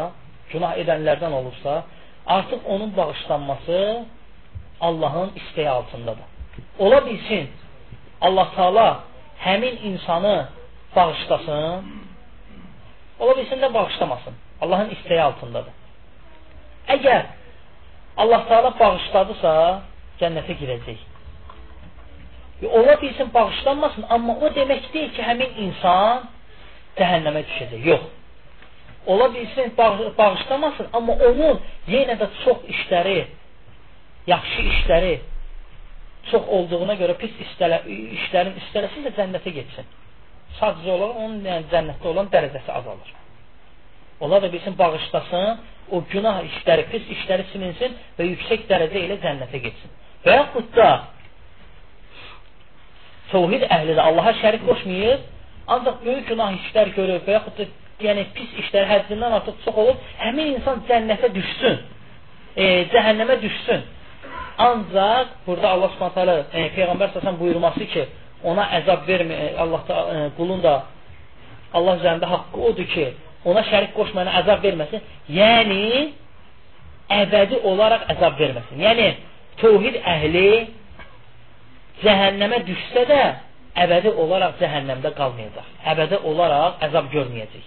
[0.53, 1.83] günah edənlərdən olubsa,
[2.27, 3.79] artıq onun bağışlanması
[4.81, 6.29] Allahın istəyi altındadır.
[6.79, 7.51] Ola bilsin
[8.21, 8.89] Allah Taala
[9.47, 10.49] həmin insanı
[10.97, 11.85] bağışlasın,
[13.21, 14.35] ola bilsin də bağışlamasın.
[14.61, 15.75] Allahın istəyi altındadır.
[16.89, 17.23] Əgər
[18.17, 19.55] Allah Taala bağışladısa,
[20.21, 21.12] cənnətə girəcək.
[22.69, 26.29] Ola bilsin bağışlanmasın, amma o demək deyil ki, həmin insan
[26.99, 27.87] cəhənnəmə düşəcək.
[27.91, 28.05] Yox.
[29.07, 29.73] Ola bilsin
[30.19, 33.19] bağışlamasın, amma onun yenə də çox işləri,
[34.27, 35.15] yaxşı işləri
[36.31, 37.83] çox olduğuna görə pis istələ,
[38.19, 39.89] işlərin istələsin də cənnətə getsin.
[40.61, 43.11] Sadəcə olaraq onun yəni, cənnətdə olan dərəcəsi azalır.
[44.23, 45.59] Onlar da bilsin, bağışlasın,
[45.91, 49.97] o günah işləri, pis işləri silinsin və yüksək dərəcə ilə cənnətə getsin.
[50.23, 50.91] Və yaxud da
[53.33, 55.25] təvhid əhli də Allaha şərik qoşmayıb,
[55.75, 57.67] ancaq böyük günah işlər görür və yaxud da
[58.07, 61.77] yəni pis işlər həddindən artıq çox olub, həmin insan cənnətə düşsün,
[62.57, 62.65] e,
[62.95, 63.85] cəhənnəmə düşsün.
[64.59, 68.07] Ancaq burada Allah Subhanahu taala e, peyğəmbər səsən buyurması ki,
[68.45, 70.75] ona əzab vermə, e, Allah da e, qulun da
[71.73, 73.07] Allah üzərində haqqı odur ki,
[73.49, 75.03] ona şərik qoşmayana əzab verməsin.
[75.33, 76.13] Yəni
[77.23, 78.83] əbədi olaraq əzab verməsin.
[78.83, 79.09] Yəni
[79.63, 80.49] tövhid əhli
[82.03, 83.23] cəhənnəmə düşsə də
[83.85, 85.69] əbədi olaraq cəhənnəmdə qalmayacaq.
[85.93, 87.65] Əbədi olaraq əzab görməyəcək.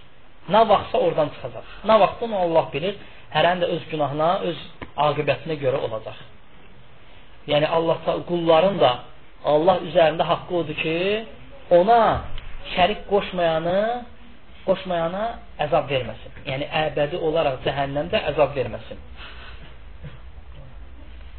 [0.53, 1.73] Nə vaxtsa oradan çıxacaq.
[1.89, 2.95] Nə vaxtda onu Allah bilir.
[3.35, 4.59] Hərən də öz günahına, öz
[5.07, 6.19] aqibətinə görə olacaq.
[7.49, 7.97] Yəni Allah
[8.29, 8.91] qulların da
[9.45, 10.97] Allah üzərində haqqı odur ki,
[11.77, 11.99] ona
[12.75, 13.79] şərik qoşmayanı
[14.65, 15.25] qoşmayana
[15.65, 16.37] əzab verməsin.
[16.49, 19.01] Yəni əbədi olaraq cəhənnəmdə əzab verməsin.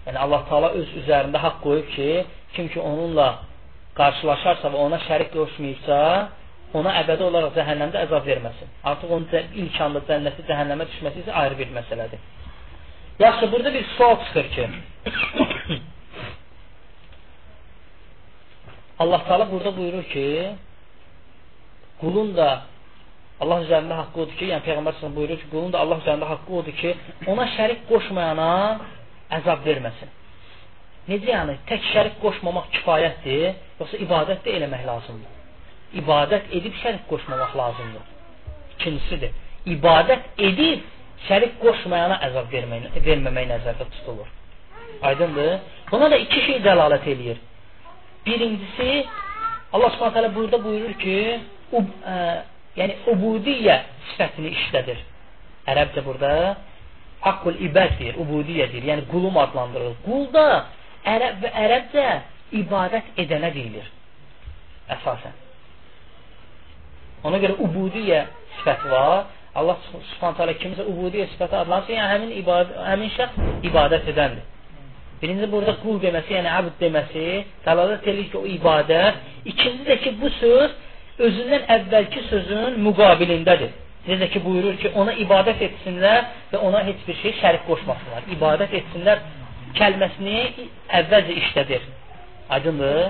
[0.07, 2.11] Yəni Allah Taala öz üzərində haqq qoyub ki,
[2.55, 3.29] kim ki onunla
[3.99, 5.99] qarşılaşarsa və ona şərik qoşmayırsa,
[6.79, 8.69] ona əbədi olaraq cəhənnəmdə əzab verməsin.
[8.91, 9.29] Artıq onun
[9.63, 12.21] ilk anda cənnəti cəhənnəmə düşməsi isə ayrı bir məsələdir.
[13.19, 14.65] Yaxşı, burada bir sual çıxır ki,
[19.03, 20.27] Allah Taala burada buyurur ki,
[22.01, 22.49] qulun da
[23.41, 26.51] Allah üzərində haqqı odur ki, yəni Peyğəmbər s.ə.v buyurur ki, qulun da Allah üzərində haqqı
[26.61, 26.91] odur ki,
[27.33, 28.51] ona şərik qoşmayana
[29.39, 30.13] əzab verməsin.
[31.07, 31.57] Necə yəni?
[31.69, 35.35] Tək şərik qoşmamaq kifayətdir, yoxsa ibadət də eləmək lazımdır.
[36.03, 38.09] İbadət edib şərik qoşmamaq lazımdır.
[38.77, 39.37] İkincisidir.
[39.77, 40.83] İbadət edib
[41.29, 44.29] şərik qoşmayana əzab vermək, verməmək nəzərdə tutulur.
[45.03, 45.59] Aydındır?
[45.91, 47.39] Buna da iki şey dəlalət eləyir.
[48.27, 49.05] Birincisi,
[49.73, 51.19] Allah subhanət burada buyurur ki,
[51.79, 52.17] ub, ə,
[52.79, 53.77] yəni ubudiyyə
[54.11, 55.03] sifətini işlədir.
[55.71, 56.33] Ərəbcə burada
[57.25, 59.97] haqqul ibad deyir, ubudiyyə deyir, yəni qulum adlandırılır.
[60.07, 60.47] Qul da
[61.15, 62.07] ərəb və ərəbcə
[62.61, 63.89] ibadət edənə deyilir.
[64.97, 65.35] Əsasən.
[67.27, 68.27] Ona görə ubudiyyə
[68.59, 69.27] sifəti var.
[69.57, 74.45] Allah subhanət hələ kimsə ubudiyyə sifəti adlansın, yəni həmin, ibad həmin şəxs ibadət edəndir.
[75.23, 77.25] Birinci burada qul deməsi, yəni əbd deməsi
[77.65, 79.23] dəlalət edir ki, o ibadət.
[79.49, 80.75] İkinci də ki, bu söz
[81.27, 83.73] özündən əvvəlki sözün müqabilindədir.
[84.07, 88.27] Necə ki, buyurur ki, ona ibadət etsinlər və ona heç bir şey şərik qoşmasınlar.
[88.37, 89.23] İbadət etsinlər
[89.79, 90.67] kəlməsini
[91.01, 91.87] əvvəlcə işlədir.
[92.55, 93.01] Aydındır?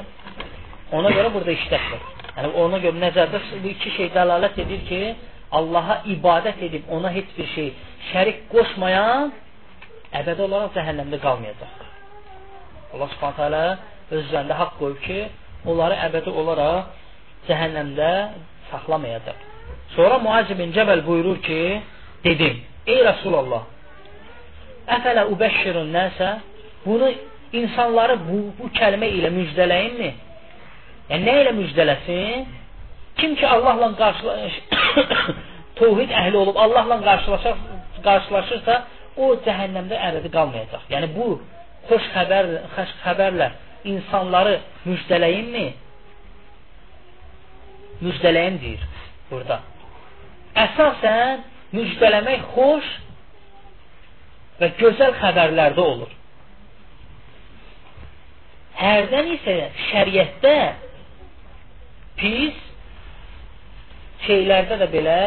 [0.97, 2.05] Ona görə burada işlətmir.
[2.37, 5.01] Yəni, ona görə nəzərdə bu iki şey dəlalət edir ki,
[5.57, 7.69] Allaha ibadət edib ona heç bir şey
[8.11, 9.31] şərik qoşmayan
[10.21, 11.85] əbədi olaraq cəhənnəmdə qalmayacaq.
[12.95, 13.65] Allah subhanət hələ
[14.11, 15.19] öz üzərində haqq qoyub ki,
[15.71, 16.91] onları əbədi olaraq
[17.49, 18.11] cəhənnəmdə
[18.73, 19.56] saxlamayacaq.
[19.95, 21.61] Sonra Muaz bin Cəbəl buyurur ki,
[22.25, 23.65] dedim, ey Rasulallah,
[24.97, 26.31] əfələ ubəşşirun nəsə,
[26.87, 27.11] bunu
[27.61, 30.11] insanları bu, bu kəlmə ilə müjdələyinmi?
[31.11, 32.47] Yəni, nə ilə müjdələsin?
[33.17, 34.57] Kim ki Allahla qarşılaş
[35.79, 37.63] təvhid əhli olub Allahla qarşılaşır,
[38.05, 38.81] qarşılaşırsa,
[39.17, 40.91] o cəhənnəmdə əbədi qalmayacaq.
[40.93, 41.29] Yəni bu
[41.89, 43.51] xoş xəbər, xoş xəbərlə
[43.93, 45.67] insanları müjdələyinmi?
[48.05, 48.83] Müjdələyin deyir
[49.31, 49.61] burada.
[50.57, 51.43] Əsasən
[51.77, 52.93] müjdələmək xoş
[54.61, 56.13] və gözəl xəbərlərdə olur.
[58.77, 59.57] Hərdən isə
[59.89, 60.57] şəriətdə
[62.21, 62.65] pis
[64.27, 65.19] şeylərdə də belə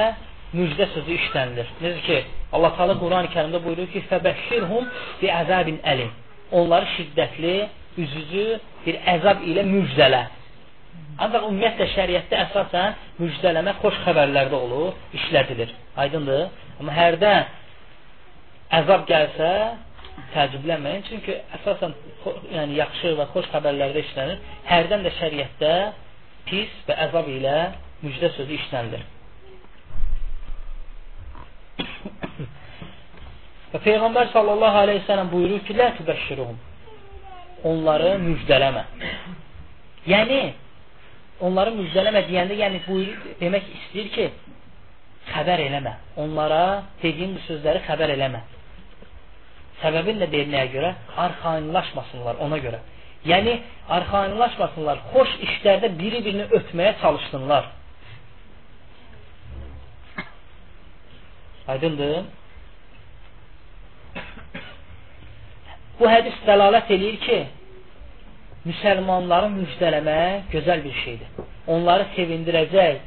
[0.58, 1.70] müjdə sözü işlənilir.
[1.82, 2.20] Necə ki,
[2.54, 4.90] Allah Teala Quran-ı Kərimdə buyurur ki, "Fəbəşşirhum
[5.22, 6.10] bi əzabin əlim."
[6.52, 7.56] Onları şiddətli,
[7.98, 10.24] üzücü bir əzab ilə müjdələ.
[11.20, 15.74] Ancaq ümumiyyətlə şəriətdə əsasən müjdələmə xoş xəbərlərdə olur, işlədilir.
[16.00, 16.46] Aydındır?
[16.80, 17.50] Amma hərdən
[18.80, 19.50] əzab gəlsə,
[20.34, 21.04] təəccüblənməyin.
[21.10, 21.96] Çünki əsasən
[22.54, 24.38] yəni yaxşı və xoş xəbərlərdə işlənir.
[24.70, 25.74] Hərdən də şəriətdə
[26.50, 27.58] pis və əzab ilə
[28.04, 29.04] müjdə sözü işlənilir.
[33.74, 36.58] və Peyğəmbər sallallahu aleyhi ve sellem buyurur ki, Lə tübəşşiruhum.
[37.70, 38.84] Onları müjdələmə.
[40.08, 40.40] Yəni,
[41.46, 44.30] onları müjdələmə deyəndə, yəni buyurur, demək istəyir ki,
[45.32, 45.96] xəbər eləmə.
[46.24, 46.62] Onlara
[47.04, 48.42] dediyim bu sözləri xəbər eləmə.
[49.84, 50.94] Səbəbin də deyilməyə görə
[51.26, 52.80] arxainlaşmasınlar ona görə.
[53.28, 53.58] Yəni,
[53.92, 57.70] arxainlaşmasınlar, xoş işlərdə biri-birini ötməyə çalışsınlar.
[61.70, 62.22] Aydındır?
[66.00, 67.40] Bu hədis dəlalət eləyir ki,
[68.68, 71.30] müsəlmanları müjdələmək gözəl bir şeydir.
[71.72, 73.00] Onları sevindirəcək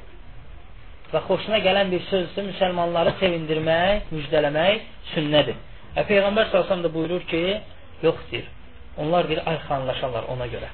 [1.13, 5.59] və xoşuna gələn bir sözdür, müsəlmanları sevindirmək, müjdələmək sünnədir.
[5.97, 7.43] Və Peyğəmbər salsam da buyurur ki,
[8.03, 8.49] yox deyir.
[8.97, 10.69] Onlar bir arxanlaşarlar ona görə.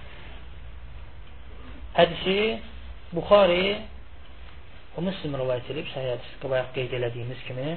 [1.99, 2.39] Hədisi
[3.13, 3.79] Buxari
[4.99, 7.75] o Müslim rivayət edib, səhih hədis qabaq qeyd elədiyimiz kimi.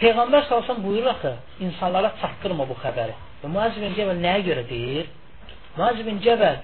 [0.00, 1.32] Peyğəmbər salsam buyurur axı,
[1.64, 3.16] insanlara çatdırma bu xəbəri.
[3.42, 5.08] Və bin Cəbəl nəyə görə deyir?
[5.78, 6.60] Muaz bin Cəbəl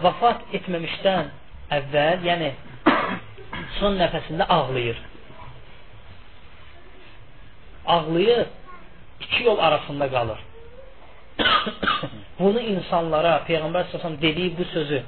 [0.00, 1.30] vəfat etməmişdən
[1.76, 2.50] əvvəl, yəni
[3.78, 4.98] son nəfəsində ağlayır
[7.86, 8.46] ağlayır,
[9.20, 10.38] iki yol arasında qalır.
[12.40, 15.02] Bunu insanlara, Peyğəmbər səsəm dediyi bu sözü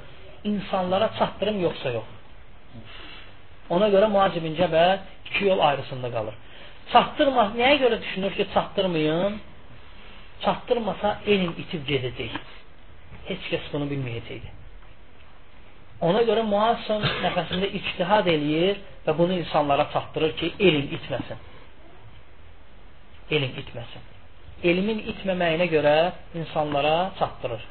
[0.51, 2.07] insanlara çatdırım yoxsa yox.
[3.73, 4.97] Ona görə Muaz ibn Cəbəl
[5.29, 6.35] iki yol ayrısında qalır.
[6.93, 9.39] Çatdırma, nəyə görə düşünür ki, çatdırmayın?
[10.43, 12.33] Çatdırmasa elm itib gedəcək.
[13.29, 14.59] Heç kəs bunu bilməyəcəkdi.
[16.03, 16.43] Ona görə
[16.87, 21.39] son nəfəsində ictihad eləyir və bunu insanlara çatdırır ki, elm itməsin
[23.31, 24.09] elm itməsin.
[24.63, 25.95] Elmin itməməyinə görə
[26.39, 27.63] insanlara çatdırır.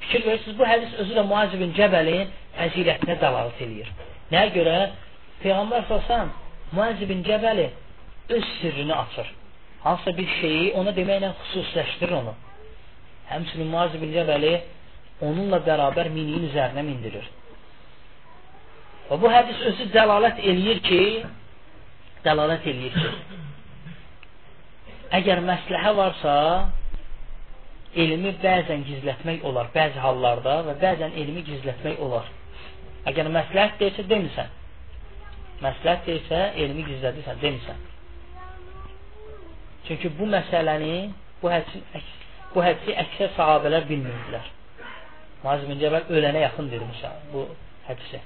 [0.00, 3.90] Fikir verirsiniz, bu hədis özü də Muaz ibn Cəbəlin fəzilətinə dəlalət eləyir.
[4.32, 4.76] Nəyə görə?
[5.42, 6.32] Peyğəmbər salsan
[6.76, 7.68] Muaz ibn Cəbəli
[8.36, 9.32] öz sirrini açır.
[9.84, 12.34] Hansısa bir şeyi ona deməklə xüsusiləşdirir onu.
[13.30, 14.54] Həmçinin Muaz ibn Cəbəli
[15.26, 17.26] onunla bərabər miniyin üzərinə mindirir.
[19.10, 21.00] Və bu hədis özü dəlalət eləyir ki,
[22.24, 23.38] dəlalət eləyir ki,
[25.18, 26.34] əgər məsləhə varsa,
[28.04, 32.28] elmi bəzən gizlətmək olar, bəzi hallarda və bəzən elmi gizlətmək olar.
[33.10, 34.56] Əgər məsləhət deyilsə, demisən.
[35.60, 37.86] Məsləhət deyilsə, elmi gizlədirsən, demisən.
[39.88, 40.94] Çünki bu məsələni,
[41.42, 41.80] bu hədsi,
[42.54, 44.46] bu hədsi əksər sahabələr bilmirdilər.
[45.42, 47.46] Muaz bin Cəbəl ölənə yaxın demişəm bu
[47.88, 48.20] hədisi.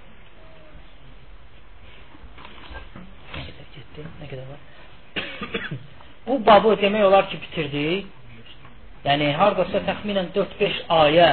[3.94, 4.62] Nə qədər var?
[6.26, 8.06] Bu babı demək olar ki, bitirdik.
[9.04, 11.26] Yəni, haradasa təxminən 4-5 ayə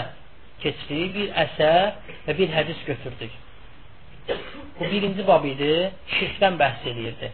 [0.61, 1.93] keçdi, bir əsər
[2.25, 3.37] və bir hədis götürdük.
[4.77, 5.71] Bu birinci bab idi,
[6.17, 7.31] şirkdən bəhs edirdi.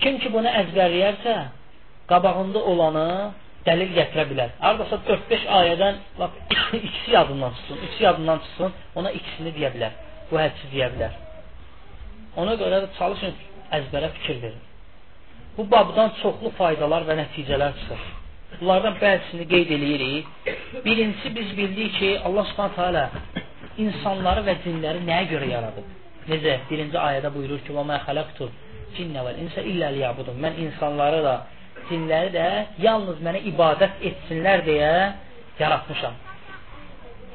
[0.00, 1.36] Kim ki bunu əzbərləyərsə,
[2.10, 3.08] qabağında olanı
[3.66, 4.52] dəlil gətirə bilər.
[4.62, 6.36] Haradasa 4-5 ayədən lap,
[6.88, 9.96] ikisi yadından çıxsın, ikisi yadından çıxsın, ona ikisini deyə bilər.
[10.30, 11.18] Bu hədisi deyə bilər.
[12.42, 13.34] Ona görə də çalışın
[13.78, 14.62] əzbərə fikir verin.
[15.56, 18.06] Bu babdan çoxlu faydalar və nəticələr çıxır.
[18.60, 20.26] Bunlardan bəzisini qeyd eləyirik.
[20.84, 23.04] Birincisi biz bildik ki, Allah Subhanahu taala
[23.84, 25.88] insanları və cinləri nəyə görə yaradıb?
[26.30, 26.54] Necə?
[26.70, 28.48] Birinci ayədə buyurur ki: "Və mə xalaqtu
[28.96, 31.34] cinnə vəl insə illə liyabudun." Mən insanları da,
[31.90, 32.46] cinləri də
[32.82, 34.92] yalnız mənə ibadət etsinlər deyə
[35.60, 36.16] yaratmışam.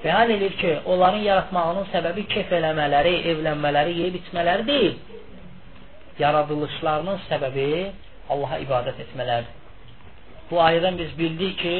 [0.04, 4.96] Bəyan edir ki, onların yaratmağının səbəbi kef eləmələri, evlənmələri, yeyib içmələri deyil.
[6.20, 7.68] Yaradılışlarının səbəbi
[8.34, 9.60] Allaha ibadət etmələrdir.
[10.50, 11.76] Bu ayədən biz bildik ki,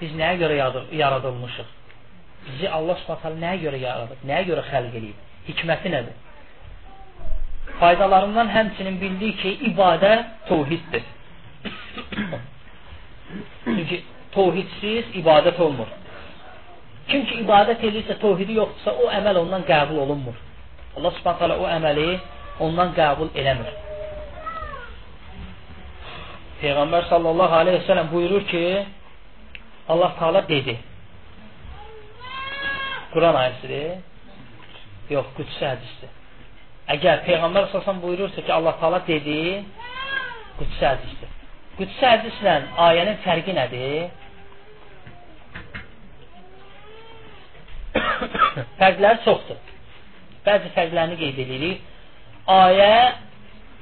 [0.00, 0.60] biz nəyə görə
[1.00, 1.74] yaradılmışıq?
[2.46, 4.22] Bizi Allah Subhanahu nəyə görə yaradıb?
[4.30, 5.26] Nəyə görə xəlq edib?
[5.48, 6.16] Hikməti nədir?
[7.80, 11.02] Faydalarından həmçinin bildik ki, ibadət təvhiddir.
[13.64, 14.02] Çünki
[14.34, 15.88] təvhidsiz ibadət olmur.
[17.10, 20.38] Kim ki ibadət edirsə, təvhidi yoxdursa, o əməl ondan qəbul olunmur.
[20.96, 22.08] Allah Subhanahu o əməli
[22.66, 23.74] ondan qəbul eləmir.
[26.62, 28.64] Peyğəmbər sallallahu aleyhi ve sellem buyurur ki,
[29.88, 30.78] Allah Taala dedi.
[33.12, 33.98] Quran ayəsidir.
[35.14, 36.10] Yox, qüdsi hədisdir.
[36.96, 39.38] Əgər Peyğəmbər sallallahu buyurursa ki, Allah Taala dedi,
[40.58, 41.35] qüdsi hədisdir.
[41.76, 42.54] Qüdsi hədislə
[42.86, 44.06] ayənin fərqi nədir?
[48.80, 49.58] Fərqləri çoxdur.
[50.46, 51.84] Bəzi fərqlərini qeyd edirik.
[52.48, 52.92] Ayə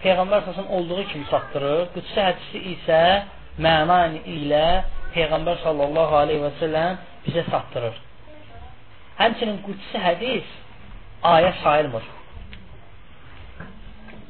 [0.04, 1.86] Peyğəmbər səsəm olduğu kimi çatdırır.
[1.94, 3.00] Qüdsi hədisi isə
[3.62, 4.00] məna
[4.34, 4.64] ilə
[5.14, 7.96] Peyğəmbər sallallahu aleyhi və səlləm bizə çatdırır.
[9.20, 10.50] Həmçinin qüdsi hədis
[11.30, 12.10] ayə sayılmır.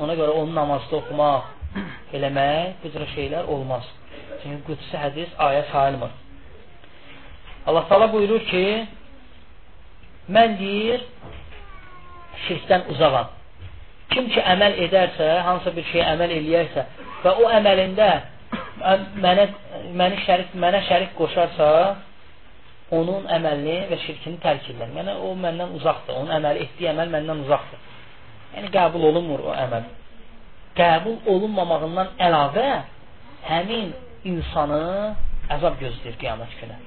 [0.05, 1.54] Ona görə onu namazda oxumaq,
[2.17, 3.87] eləmək, bu cür şeylər olmaz.
[4.43, 6.13] Çünki qüdsi hədis ayə sayılmır.
[7.67, 8.65] Allah Taala buyurur ki,
[10.37, 11.05] mən deyir,
[12.47, 13.33] şirkdən uzaqam.
[14.13, 16.87] Kim ki əməl edərsə, hansısa bir şeyə əməl eləyərsə
[17.25, 18.09] və o əməlində
[19.25, 19.47] mənə,
[19.97, 21.69] məni şərik, mənə şərik qoşarsa,
[22.95, 24.93] onun əməlini və şirkini tərk edirlər.
[24.99, 26.19] Yəni, o məndən uzaqdır.
[26.21, 27.85] Onun əməli etdiyi əməl məndən uzaqdır.
[28.57, 29.89] Yəni, qəbul olunmur o əməl.
[30.79, 32.69] Qəbul olunmamağından əlavə
[33.47, 33.93] həmin
[34.27, 34.83] insanı
[35.55, 36.79] əzab gözləyir qiyamət günə.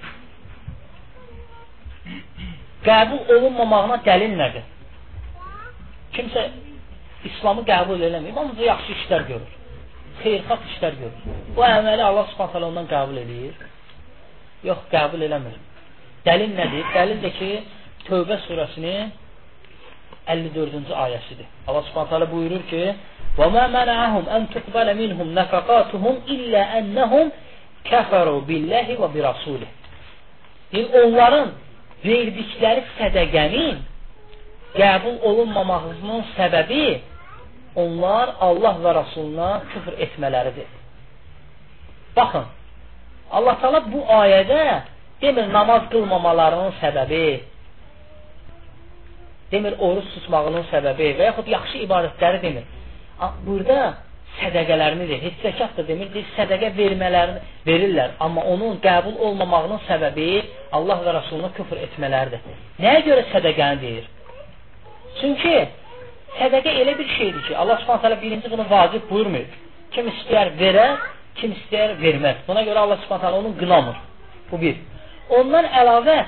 [2.88, 4.66] Qəbul olunmamağına dəlil nədir?
[6.16, 6.48] Kimsə
[7.28, 9.54] İslamı qəbul eləməyib, amma yaxşı işlər görür.
[10.22, 11.40] Xeyirxat işlər görür.
[11.56, 13.56] Bu əməli Allah Subhanahu ondan qəbul edir.
[14.68, 15.58] Yox, qəbul eləmir.
[16.26, 16.86] Dəlil nədir?
[16.96, 17.52] Dəlil də ki,
[18.08, 19.12] Tövbə surəsinin
[20.28, 21.48] 54-cü ayəsidir.
[21.68, 22.84] Allah Subhanahu buyurur ki:
[23.38, 27.32] "Və mə məna'ahum an tuqbala minhum nafaqatuhum illa annahum
[27.90, 29.70] kafaru billahi və bi rasulih."
[30.74, 31.52] Yəni onların
[32.04, 33.78] verdikləri sədəqənin
[34.78, 36.84] qəbul olunmamağının səbəbi
[37.78, 40.70] onlar Allah və Rasuluna küfr etmələridir.
[42.18, 42.48] Baxın,
[43.32, 44.62] Allah Taala bu ayədə
[45.22, 47.26] demir namaz qılmamalarının səbəbi,
[49.52, 52.66] demir oruç tutmağının səbəbi və yaxud yaxşı ibadətləri demir.
[53.20, 53.80] Burada
[54.38, 60.28] sədəqələrini deyir, heç zəkat da demir, deyir, sədəqə vermələrini verirlər, amma onun qəbul olmamağının səbəbi
[60.78, 62.43] Allah və Rasuluna küfr etmələridir.
[62.84, 64.09] Nəyə görə sədəqəni deyir?
[65.22, 65.55] Çünki
[66.38, 69.47] sədəqə elə bir şeydir ki, Allah Subhanahu taala birinci bunu vacib buyurmur.
[69.95, 70.99] Kim istəyər verər,
[71.39, 72.43] kim istəyər verməz.
[72.47, 73.97] Buna görə Allah Subhanahu taala onu qınamır.
[74.51, 74.78] Bu bir.
[75.39, 76.20] Ondan əlavə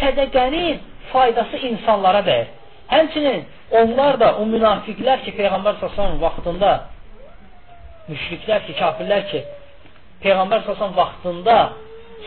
[0.00, 0.80] sədəqənin
[1.12, 2.48] faydası insanlara dəyir.
[2.88, 6.72] Həmçinin onlar da o münafiqlər ki, Peyğəmbər sallallahu vaxtında
[8.08, 9.42] müşriklər ki, kafirlər ki,
[10.24, 11.58] Peyğəmbər sallallahu vaxtında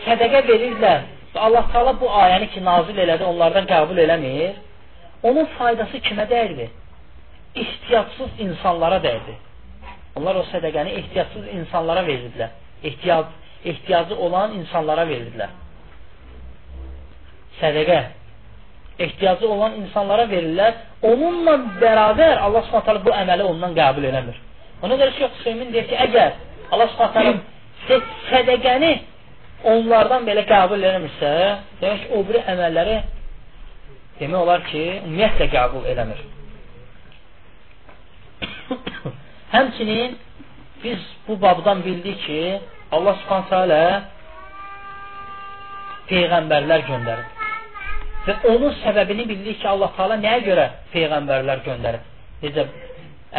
[0.04, 4.60] sədəqə verirlər və Allah Taala bu ayəni ki, nazil elədi, onlardan qəbul eləmir.
[5.22, 6.70] Onun faydası kimə dəyirdi?
[7.54, 9.34] ehtiyatsız insanlara dəydi.
[10.16, 12.50] Onlar o sədəqəni ehtiyatsız insanlara verirdilər.
[12.84, 13.26] Ehtiyac,
[13.64, 15.52] ehtiyacı olan insanlara verirdilər.
[17.60, 17.98] Sədəqə
[18.98, 20.74] ehtiyacı olan insanlara verirlər.
[21.02, 24.36] Onunla bərabər Allah Subhanahu bu əməli ondan qəbul eləmir.
[24.82, 26.30] Ona görə Şeyx Hüseymin deyir ki, əgər
[26.72, 27.34] Allah Subhanahu
[28.30, 28.92] sədəqəni
[29.72, 31.32] onlardan belə qəbul eləmirsə,
[31.80, 32.98] demək ki, o biri əməlləri
[34.20, 36.22] demək olar ki, ümumiyyətlə qəbul eləmir.
[39.54, 40.16] Həmçinin
[40.84, 42.40] biz bu babdan bildik ki,
[42.92, 43.82] Allah Subhanahu taala
[46.10, 47.31] peyğəmbərlər göndərib.
[48.26, 52.08] Və onun səbəbini bildik ki, Allah Taala nəyə görə peyğəmbərlər göndərib?
[52.42, 52.66] Necə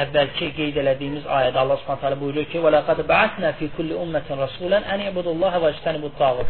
[0.02, 4.40] əvvəlki qeyd elədiyimiz ayədə Allah Subhanahu taala buyurur ki: "Və laqad ba'athna fi kulli ummatin
[4.46, 6.48] rasulan an ibudullaha və ijtanibut tağut."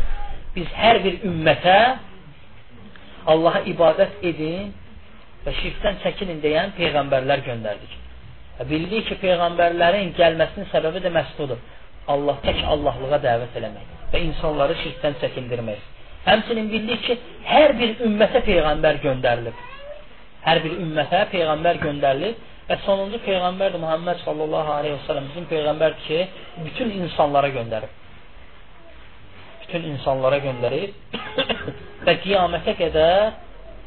[0.56, 1.78] Biz hər bir ümmətə
[3.34, 4.74] Allaha ibadət edin
[5.46, 7.94] və şirkdən çəkinin deyən peyğəmbərlər göndərdik.
[8.70, 11.60] Bildik ki, peyğəmbərlərin gəlməsinin səbəbi də məhsudur.
[12.14, 15.80] Allah tək Allahlığa dəvət eləmək və insanları şirkdən çəkindirmək.
[16.26, 17.18] Həmçinin bildik ki,
[17.50, 19.56] hər bir ümmətə peyğəmbər göndərilib.
[20.44, 25.50] Hər bir ümmətə peyğəmbər göndərilib və sonuncu peyğəmbər də Muhammed sallallahu aleyhi və səlləm bizim
[25.52, 26.22] peyğəmbər ki,
[26.68, 28.00] bütün insanlara göndərib.
[29.64, 31.20] Bütün insanlara göndərib
[32.08, 33.34] və qiyamətə qədər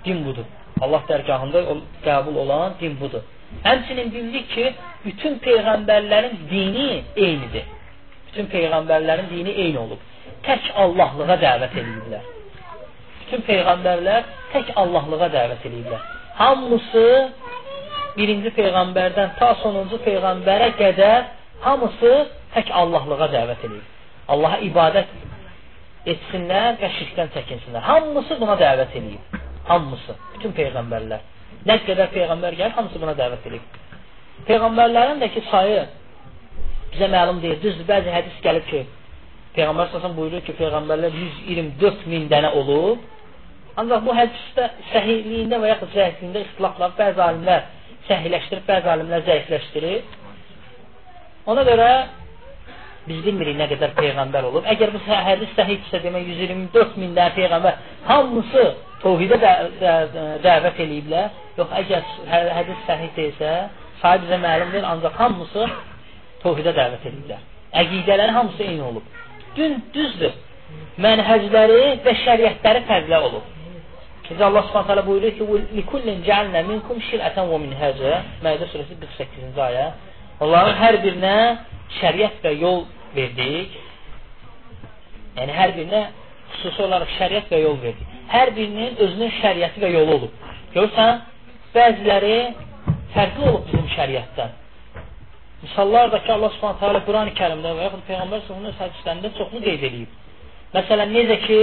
[0.04, 0.44] din budur.
[0.84, 1.62] Allah dərgahında
[2.04, 3.24] qəbul olan din budur.
[3.64, 4.66] Həmçinin bildik ki,
[5.06, 7.64] bütün peyğəmbərlərin dini eynidir.
[8.26, 10.04] Bütün peyğəmbərlərin dini eyni olub.
[10.46, 12.26] Tək Allahlığa dəvət ediblər.
[13.22, 16.02] Bütün peyğəmbərlər tək Allahlığa dəvət ediblər.
[16.38, 17.06] Hamısı
[18.16, 21.30] birinci peyğəmbərdən ta sonuncu peyğəmbərə qədər
[21.64, 22.12] hamısı
[22.54, 23.82] tək Allahlığa dəvət edir.
[24.28, 25.12] Allaha ibadət
[26.12, 27.82] etsinlər və şirkdən çəkinsinlər.
[27.82, 29.42] Hamısı buna dəvət edir.
[29.66, 31.24] Hamısı, bütün peyğəmbərlər.
[31.66, 33.62] Nə qədər peyğəmbər gəlir, hamısı buna dəvət edir.
[34.46, 35.80] Peyğəmbərlərin də ki sayı
[36.92, 37.58] bizə məlum deyil.
[37.62, 38.84] Düzdür, bəzi hədis gəlib ki,
[39.56, 43.00] Peyğəmbər səsən buyurur ki, Peyğəmbərlər 124 min dənə olub.
[43.80, 47.66] Ancaq bu hədisdə səhihliyində və yaxud zəifliyində ixtilaflar bəzi alimlər
[48.08, 50.14] səhihləşdirib, bəzi alimlər zəifləşdirib.
[51.52, 51.88] Ona görə
[53.06, 54.64] biz bilmirik nə qədər peyğəmbər olub.
[54.72, 58.64] Əgər bu hədis səhihdirsə, demək 124 min dənə peyğəmbər hamısı
[59.04, 61.28] təvhidə də, də, də, dəvət eləyiblər.
[61.58, 63.52] Yox, əgər hə, hədis səhih deyilsə,
[64.02, 65.68] sayı bizə məlum deyil, ancaq hamısı
[66.42, 67.46] təvhidə dəvət eləyiblər.
[67.82, 69.14] Əqidələri hamısı eyni olub.
[69.56, 70.34] Dün düzdür.
[71.00, 73.44] Mənhəcləri və şəriətləri fərqli olub.
[74.26, 75.44] Necə Allah Subhanahu taala buyurur ki:
[75.76, 78.12] "Likullin ca'alna minkum şir'atan və minhaca."
[78.44, 79.86] Məidə surəsi 48-ci ayə.
[80.40, 81.36] Onların hər birinə
[82.00, 82.84] şəriət və yol
[83.14, 83.78] verdik.
[85.38, 86.02] Yəni hər birinə
[86.56, 88.12] xüsusi olaraq şəriət və yol verdik.
[88.34, 90.44] Hər birinin özünün şəriəti və yolu olub.
[90.74, 91.20] Görürsən,
[91.76, 92.38] bəziləri
[93.14, 94.54] fərqli olub bizim şəriətdən.
[95.62, 99.86] Misallar da ki, Allah Subhanahu taala Qurani-Kərimdə və yaxud Peyğəmbər və səlləm hədislərində çoxunu qeyd
[99.88, 100.14] edib.
[100.76, 101.60] Məsələn, necə ki,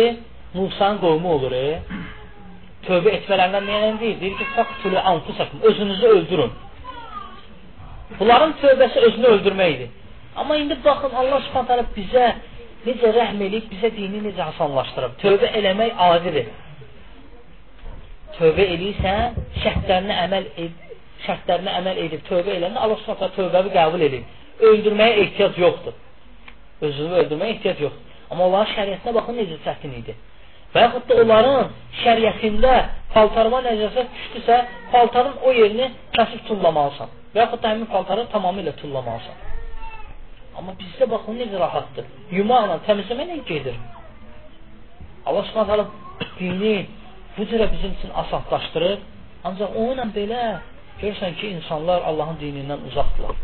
[0.54, 1.80] Musanın qovmu olur, e?
[2.88, 4.18] tövbə etmələrindən neyələn deyir?
[4.22, 6.52] Deyir ki, fəqtülü anfusakum, özünüzü öldürün.
[8.20, 9.89] Bunların tövbəsi özünü öldürməkdir.
[10.36, 12.26] Amma indi baxın, Allah subhanətələ bizə
[12.86, 15.18] necə rəhm eləyib, bizə dini necə hasanlaşdırıb.
[15.24, 16.52] Tövbə eləmək adidir.
[18.38, 20.82] Tövbə eləyirsən, şərtlərinə əməl ed
[21.26, 24.26] şərtlərinə əməl edib tövbə eləndə Allah Subhanahu tövbəvi qəbul edir.
[24.69, 25.95] Öldürməyə ehtiyac yoxdur.
[26.82, 28.11] Özünü öldürməyə ehtiyac yoxdur.
[28.32, 30.15] Amma onların şəriətinə baxın necə çətin idi.
[30.74, 32.74] Və yaxud da onların şəriətində
[33.13, 34.59] paltarıma nəcəsət düşdüsə,
[34.91, 37.11] paltarın o yerini kəsib tullamalısan.
[37.34, 39.38] Və yaxud da həmin paltarı tamamilə tullamalısan.
[40.57, 42.09] Amma bizdə baxın necə rahatdır.
[42.38, 43.78] Yumaqla təmizləməklə gedir.
[45.26, 45.86] Allah Subhanahu
[46.39, 46.76] dini
[47.38, 48.99] bu cürə bizim üçün asanlaşdırır.
[49.47, 50.41] Ancaq onunla belə
[51.02, 53.41] görürsən ki, insanlar Allahın dinindən uzaqdırlar.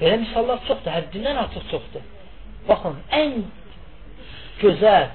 [0.00, 2.08] Belə misallar çoxdur, həddindən artıq çoxdur.
[2.68, 3.36] Baxın, ən
[4.62, 5.06] gözəl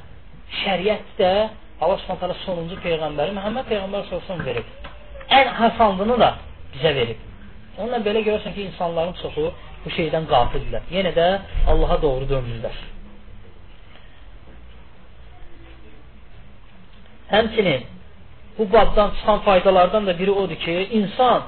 [0.61, 1.33] şəriət də
[1.81, 4.71] Allah Subhanahu sonuncu peyğəmbəri Məhəmməd peyğəmbər sallallahu verib.
[5.33, 6.31] Ən hasanlığını da
[6.75, 7.27] bizə verib.
[7.77, 9.47] Onunla belə görürsən ki, insanların çoxu
[9.83, 10.89] bu şeydən qafildirlər.
[10.93, 11.27] Yenə də
[11.71, 12.77] Allaha doğru dönmürlər.
[17.31, 17.87] Həmçinin
[18.57, 21.43] bu babdan çıxan faydalardan da biri odur ki, insan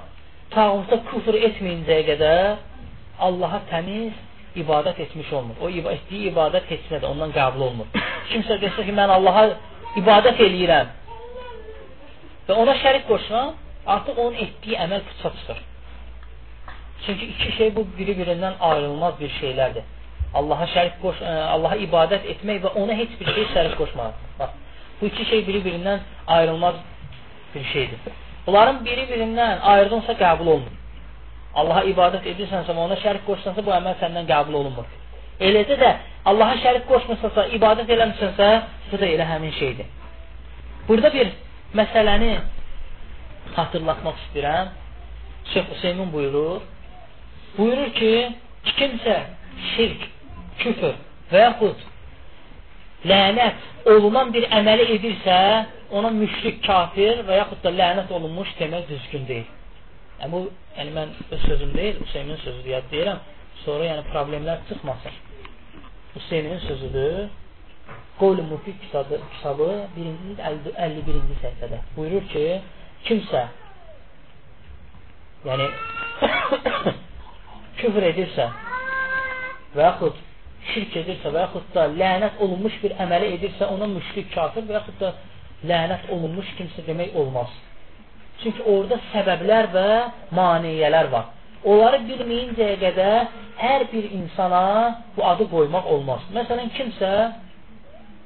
[0.56, 2.56] tağuta küfr etməyincəyə qədər
[3.20, 4.14] Allaha təmiz
[4.56, 5.56] ibadət etmiş olmur.
[5.62, 7.88] O etdiyi ibadət heç nədir, ondan qəbul olmur.
[8.32, 9.45] Kimsə desə ki, mən Allaha
[10.01, 10.99] ibadət eləyirəm
[12.47, 13.54] və ona şərik qoşuram,
[13.95, 15.60] artıq onun etdiyi əməl puça çıxır.
[17.06, 19.84] Çünki iki şey bu biri-birindən ayrılmaz bir şeylərdir.
[20.34, 24.22] Allaha şərik qoş, e, Allaha ibadət etmək və ona heç bir şey şərik qoşmaq.
[24.39, 24.56] Bax,
[25.01, 26.76] bu iki şey biri-birindən ayrılmaz
[27.56, 27.99] bir şeydir.
[28.47, 30.80] Bunların biri-birindən ayrılınsa qəbul olunur.
[31.56, 34.88] Allaha ibadət edirsənsə ona şərik qoşsansa, bu əməl səndən qəbul olunmur.
[35.39, 35.91] Eləcə də
[36.30, 38.49] Allaha şərik qoşmursansa, ibadət eləmirsənsə,
[38.91, 39.88] bu da elə həmin şeydir.
[40.88, 41.32] Burada bir
[41.78, 42.34] məsələni
[43.56, 44.74] xatırlatmaq istəyirəm.
[45.54, 46.62] Şeyx Hüseymin buyurur.
[47.58, 48.14] Buyurur ki,
[48.80, 49.18] kimsə
[49.76, 50.06] şirk,
[50.60, 50.95] küfür
[51.32, 51.82] və yaxud
[53.10, 55.38] lənət olunan bir əməli edirsə,
[55.93, 59.49] ona müşrik, kafir və yaxud da lənət olunmuş demək düzgün deyil.
[60.22, 60.41] Yəni, bu,
[60.78, 63.22] yəni mən öz sözüm deyil, Hüseynin sözüdür, yad deyirəm.
[63.64, 65.18] Sonra yəni problemlər çıxmasın.
[66.16, 67.24] Hüseynin sözüdür.
[68.20, 72.43] Qovlu Mufid kitabı, kitabı 1-ci 51-ci səhifədə buyurur ki,
[73.08, 73.41] kimsə
[75.47, 75.66] yəni
[77.82, 78.45] küfr edirsə
[79.74, 80.22] və yaxud
[80.72, 84.99] şirk edirsə və yaxud da lənət olunmuş bir əməli edirsə, ona müşrik kafir və yaxud
[85.01, 85.14] da
[85.70, 87.51] lənət olunmuş kimsə demək olmaz.
[88.41, 89.88] Çünki orada səbəblər və
[90.36, 91.32] maniyələr var.
[91.64, 93.28] Onları bilməyincəyə qədər
[93.61, 94.64] hər bir insana
[95.16, 96.26] bu adı qoymaq olmaz.
[96.36, 97.11] Məsələn, kimsə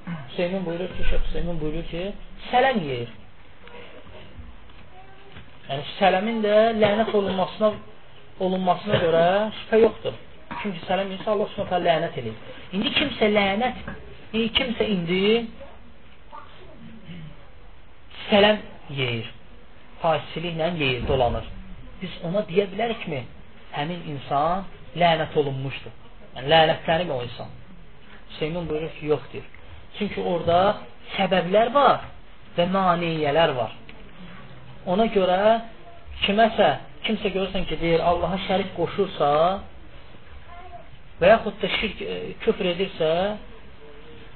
[0.08, 2.04] Hüseymin buyurur ki, Şeyh Hüseymin buyurur ki,
[2.52, 3.10] sələm yeyir.
[5.68, 7.72] Yəni, sələmin də lənət olunmasına,
[8.46, 9.26] olunmasına görə
[9.60, 10.16] şübhə yoxdur.
[10.62, 11.80] Çünki sələm yeyirsə, Allah s.ə.
[11.88, 12.36] lənət edir.
[12.74, 13.88] İndi kimsə lənət,
[14.34, 15.24] indi kimsə indi
[18.28, 18.64] sələm
[18.97, 19.34] yeyir
[20.01, 21.45] faizçiliklə yeyir, dolanır.
[22.01, 23.22] Biz ona deyə bilərikmi?
[23.76, 24.66] Həmin insan
[25.01, 25.93] lənət olunmuşdur.
[26.36, 27.49] Yəni, lənətlənib o insan.
[28.32, 29.45] Hüseymin buyurur ki, yoxdur.
[29.97, 30.60] Çünki orada
[31.16, 32.05] səbəblər var
[32.58, 33.74] və maniyələr var.
[34.93, 35.39] Ona görə
[36.26, 36.70] kiməsə,
[37.08, 39.32] kimsə görürsən ki, deyir, Allaha şərik qoşursa
[41.22, 43.11] və yaxud da şirk, e, küfr edirsə,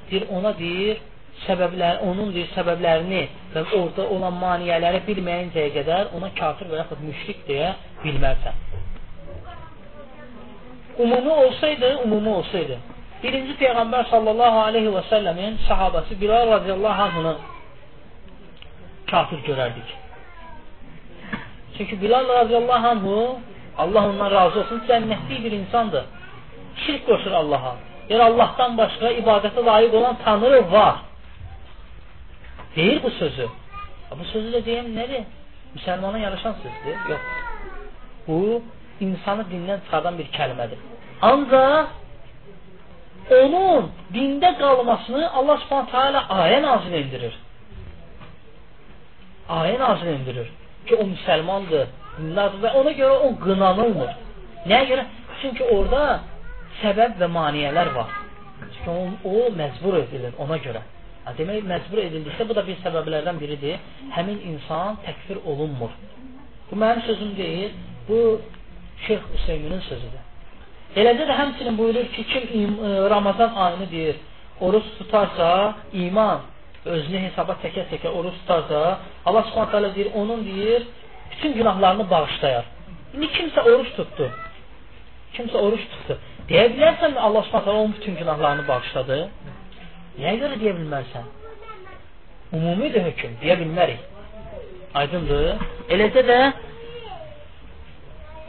[0.09, 1.01] deyir, ona deyir,
[1.45, 3.21] səbəblər, onun deyir, səbəblərini
[3.53, 7.73] və orada olan maniyələri bilməyincəyə qədər ona kafir və yaxud müşrik deyə
[8.03, 8.57] bilmərsən.
[11.01, 12.77] Umumi olsaydı, umumi olsaydı.
[13.23, 17.35] Birinci Peyğəmbər sallallahu aleyhi və səlləmin sahabəsi Bilal radiyallahu anhını
[19.11, 19.89] kafir görərdik.
[21.77, 23.15] Çünki Bilal radiyallahu anhu
[23.77, 26.05] Allah ondan razı olsun cənnətli bir insandır.
[26.85, 27.75] Şirk qoşur Allaha.
[28.09, 30.95] Yəni Allahdan başqa ibadətə layiq olan Tanrı var.
[32.75, 33.47] Deyir bu sözü.
[34.19, 35.23] Bu sözü də deyəm nədir?
[35.75, 36.97] Müsəlmana yaraşan sözdür.
[37.09, 37.21] Yox.
[38.27, 38.61] Bu
[38.99, 40.79] insanı dindən çıxardan bir kəlmədir.
[41.21, 41.85] Ancaq
[43.41, 47.35] onun dində qalmasını Allah Subhanahu taala ayə nazil endirir.
[49.49, 50.49] Ayə nazil endirir
[50.87, 54.11] ki, o müsəlmandır, dindardır və ona görə o qınanılmır.
[54.69, 55.05] Nəyə görə?
[55.41, 56.19] Çünki orada
[56.79, 58.17] səbəb və maniyələr var.
[58.61, 60.81] Çünki o, o məcbur edilir ona görə.
[61.37, 63.77] Demək, məcbur edildikdə bu da bir səbəblərdən biridir.
[64.15, 65.93] Həmin insan təkfir olunmur.
[66.71, 67.71] Bu mənim sözüm deyil,
[68.07, 68.41] bu
[69.07, 70.23] Şeyx Hüseyminin sözüdür.
[71.01, 74.15] Eləcə də həmçinin buyurur ki, kim e, Ramazan ayını deyir,
[74.61, 76.41] oruç tutarsa, iman
[76.85, 80.87] özünü hesaba çəkə-çəkə oruç tutarsa, Allah Subhanahu taala deyir, onun deyir,
[81.31, 82.65] bütün günahlarını bağışlayar.
[83.13, 84.31] İndi kimsə oruç tutdu.
[85.33, 86.19] Kimsə oruç tutdu.
[86.51, 89.19] Deyə bilərsənmi Allah Subhanahu onun bütün günahlarını bağışladı?
[90.17, 91.29] Niyə görə deyə bilmərsən?
[92.57, 94.01] Umumidir hökm, deyə bilmərik.
[94.99, 95.61] Aydındır?
[95.95, 96.37] Eləcə də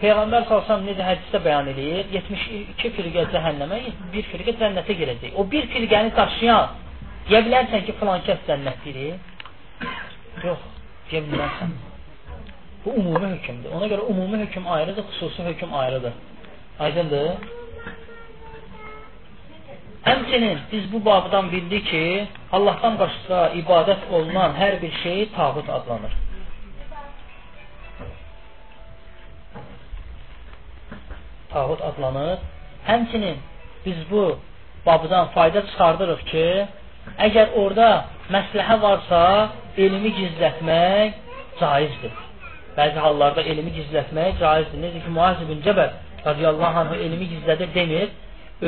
[0.00, 2.10] Peyğəmbər sallallahu necə hədisdə bəyan edir?
[2.16, 3.78] 72 firqə cəhənnəmə,
[4.16, 5.38] bir firqə cənnətə girəcək.
[5.38, 6.74] O bir firqəni daşıyan
[7.30, 9.14] deyə bilərsən ki, filan kəs cənnətlidir?
[10.42, 10.68] Yox,
[11.12, 11.78] deyə bilmərsən.
[12.82, 13.78] Bu ümumi hökmdür.
[13.78, 16.22] Ona görə ümumi hökm ayrıdır, xüsusi hökm ayrıdır.
[16.82, 17.61] Aydındır?
[20.08, 22.04] Həmçinin biz bu babdan bildik ki,
[22.52, 26.14] Allahdan başqa ibadət olunan hər bir şey tağut adlanır.
[31.52, 32.38] tağut adlanır.
[32.86, 33.36] Həmçinin
[33.86, 34.38] biz bu
[34.86, 36.46] babdan fayda çıxardırıq ki,
[37.26, 37.88] əgər orada
[38.34, 39.20] məsləhə varsa,
[39.84, 41.20] elmi gizlətmək
[41.60, 42.14] caizdir.
[42.78, 44.78] Bəzi hallarda elmi gizlətmək caizdir.
[44.84, 45.90] Necə ki, Muaz ibn Cəbəl
[46.26, 48.08] radiyallahu anh elmi gizlədir demir,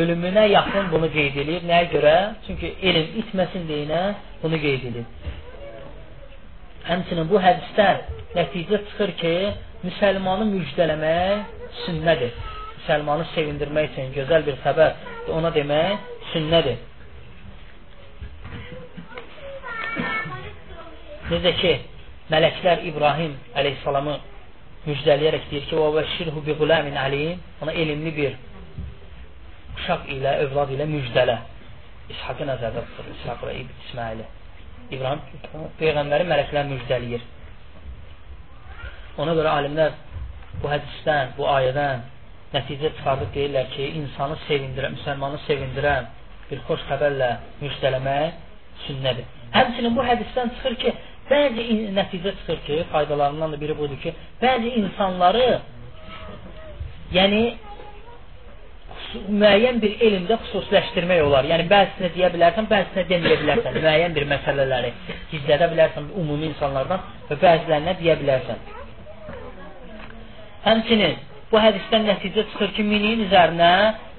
[0.01, 1.66] ölümünə yaxın bunu qeyd edir.
[1.70, 2.14] Nəyə görə?
[2.47, 4.01] Çünki elm itməsin deyinə
[4.42, 5.07] bunu qeyd edir.
[6.88, 8.03] Həmçinin bu hədisdən
[8.38, 9.36] nəticə çıxır ki,
[9.84, 12.34] müsəlmanı müjdələmək sünnədir
[12.84, 16.76] müsəlmanı sevindirmək üçün gözəl bir xəbər ona demək sünnədir.
[21.30, 21.72] Necə ki,
[22.32, 24.18] mələklər İbrahim əleyhissalamı
[24.84, 28.36] müjdələyərək deyir ki, və şirhu bi quləmin alim, ona elmli bir
[29.77, 31.37] uşaq ilə, övlad ilə müjdələ.
[32.14, 33.55] İshaqı nəzərdə tutur, İshaq və
[33.89, 34.27] İsmaili.
[34.93, 35.20] İbrahim
[35.81, 37.22] Peyğəmbəri mələklər müjdələyir.
[39.22, 39.95] Ona görə alimlər
[40.62, 42.05] bu hədisdən, bu ayədən
[42.55, 46.11] nəticə çıxardıb deyirlər ki, insanı sevindirən, müsəlmanı sevindirən
[46.51, 47.31] bir xoş xəbərlə
[47.62, 48.41] müjdələmək
[48.87, 49.27] sünnədir.
[49.55, 50.95] Həmçinin bu hədisdən çıxır ki,
[51.31, 51.66] bəzi
[51.99, 55.47] nəticə çıxır ki, faydalarından da biri budur ki, bəzi insanları
[57.14, 57.43] yəni
[59.40, 61.48] müəyyən bir elmdə xüsusiləşdirmək olar.
[61.50, 63.78] Yəni bəzisinə deyə bilərsən, bəzisinə deməyə bilərsən.
[63.80, 64.94] Müəyyən bir məsələləri
[65.32, 68.66] gizlədə bilərsən ümumi insanlardan və bəzilərinə deyə bilərsən.
[70.64, 71.16] Həmçinin
[71.54, 73.70] Bu hədisdən nəticə çıxır ki, minin üzərinə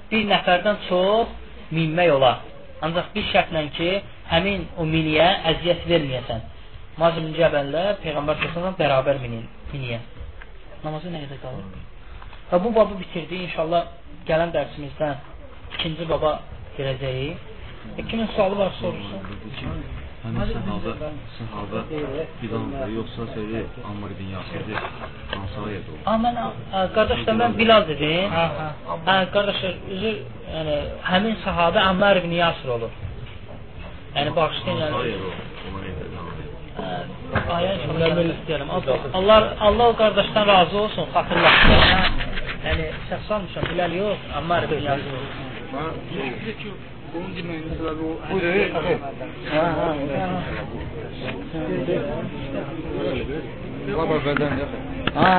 [0.08, 1.32] bir nəfərdən çox
[1.76, 2.38] minmək olar.
[2.86, 3.88] Ancaq bir şərtlə ki,
[4.30, 6.40] həmin o miniyə əziyyət verməyəsən.
[6.96, 9.44] Mazim Cəbəllə Peyğəmbər səsələ bərabər minin,
[9.74, 9.98] miniyə.
[10.84, 11.66] Namazı nə qədər qalır?
[12.54, 13.42] Və bu babı bitirdi.
[13.50, 13.84] İnşallah
[14.28, 15.14] gələn dərsimizdən
[15.76, 16.32] ikinci baba
[16.76, 17.52] girəcəyik.
[17.98, 19.20] E, kimin sualı var sorursun?
[20.26, 21.80] Həmin səhabə, səhabə
[22.40, 23.60] Bilaldır, yoxsa söyle
[23.90, 24.78] Ammar ibn Yasirdir,
[25.34, 26.00] hansı ayət olur?
[26.06, 26.40] Ha, mən,
[26.96, 28.34] qardaş da mən Bilal dedim.
[28.34, 28.96] Hə, hə.
[29.06, 30.16] Hə, qardaşlar, üzr,
[30.54, 30.78] yəni,
[31.10, 32.96] həmin səhabə Ammar ibn Yasir olur.
[34.16, 34.96] Yəni, bağışlayın, yəni.
[37.56, 38.74] Ayə inşallah istəyirəm.
[39.20, 42.45] Allah, Allah o qardaşdan razı olsun, xatırlatdı.
[42.66, 45.12] Yəni, şəxs almışam, Bilal yox, Ammar ibn Yasir.
[45.72, 45.90] Mən
[47.12, 48.08] Bunun deməyinin səbəbi o...
[48.30, 48.94] Buyur, hə, hə.
[54.00, 54.72] Baba bədən yox.
[55.20, 55.30] Ha,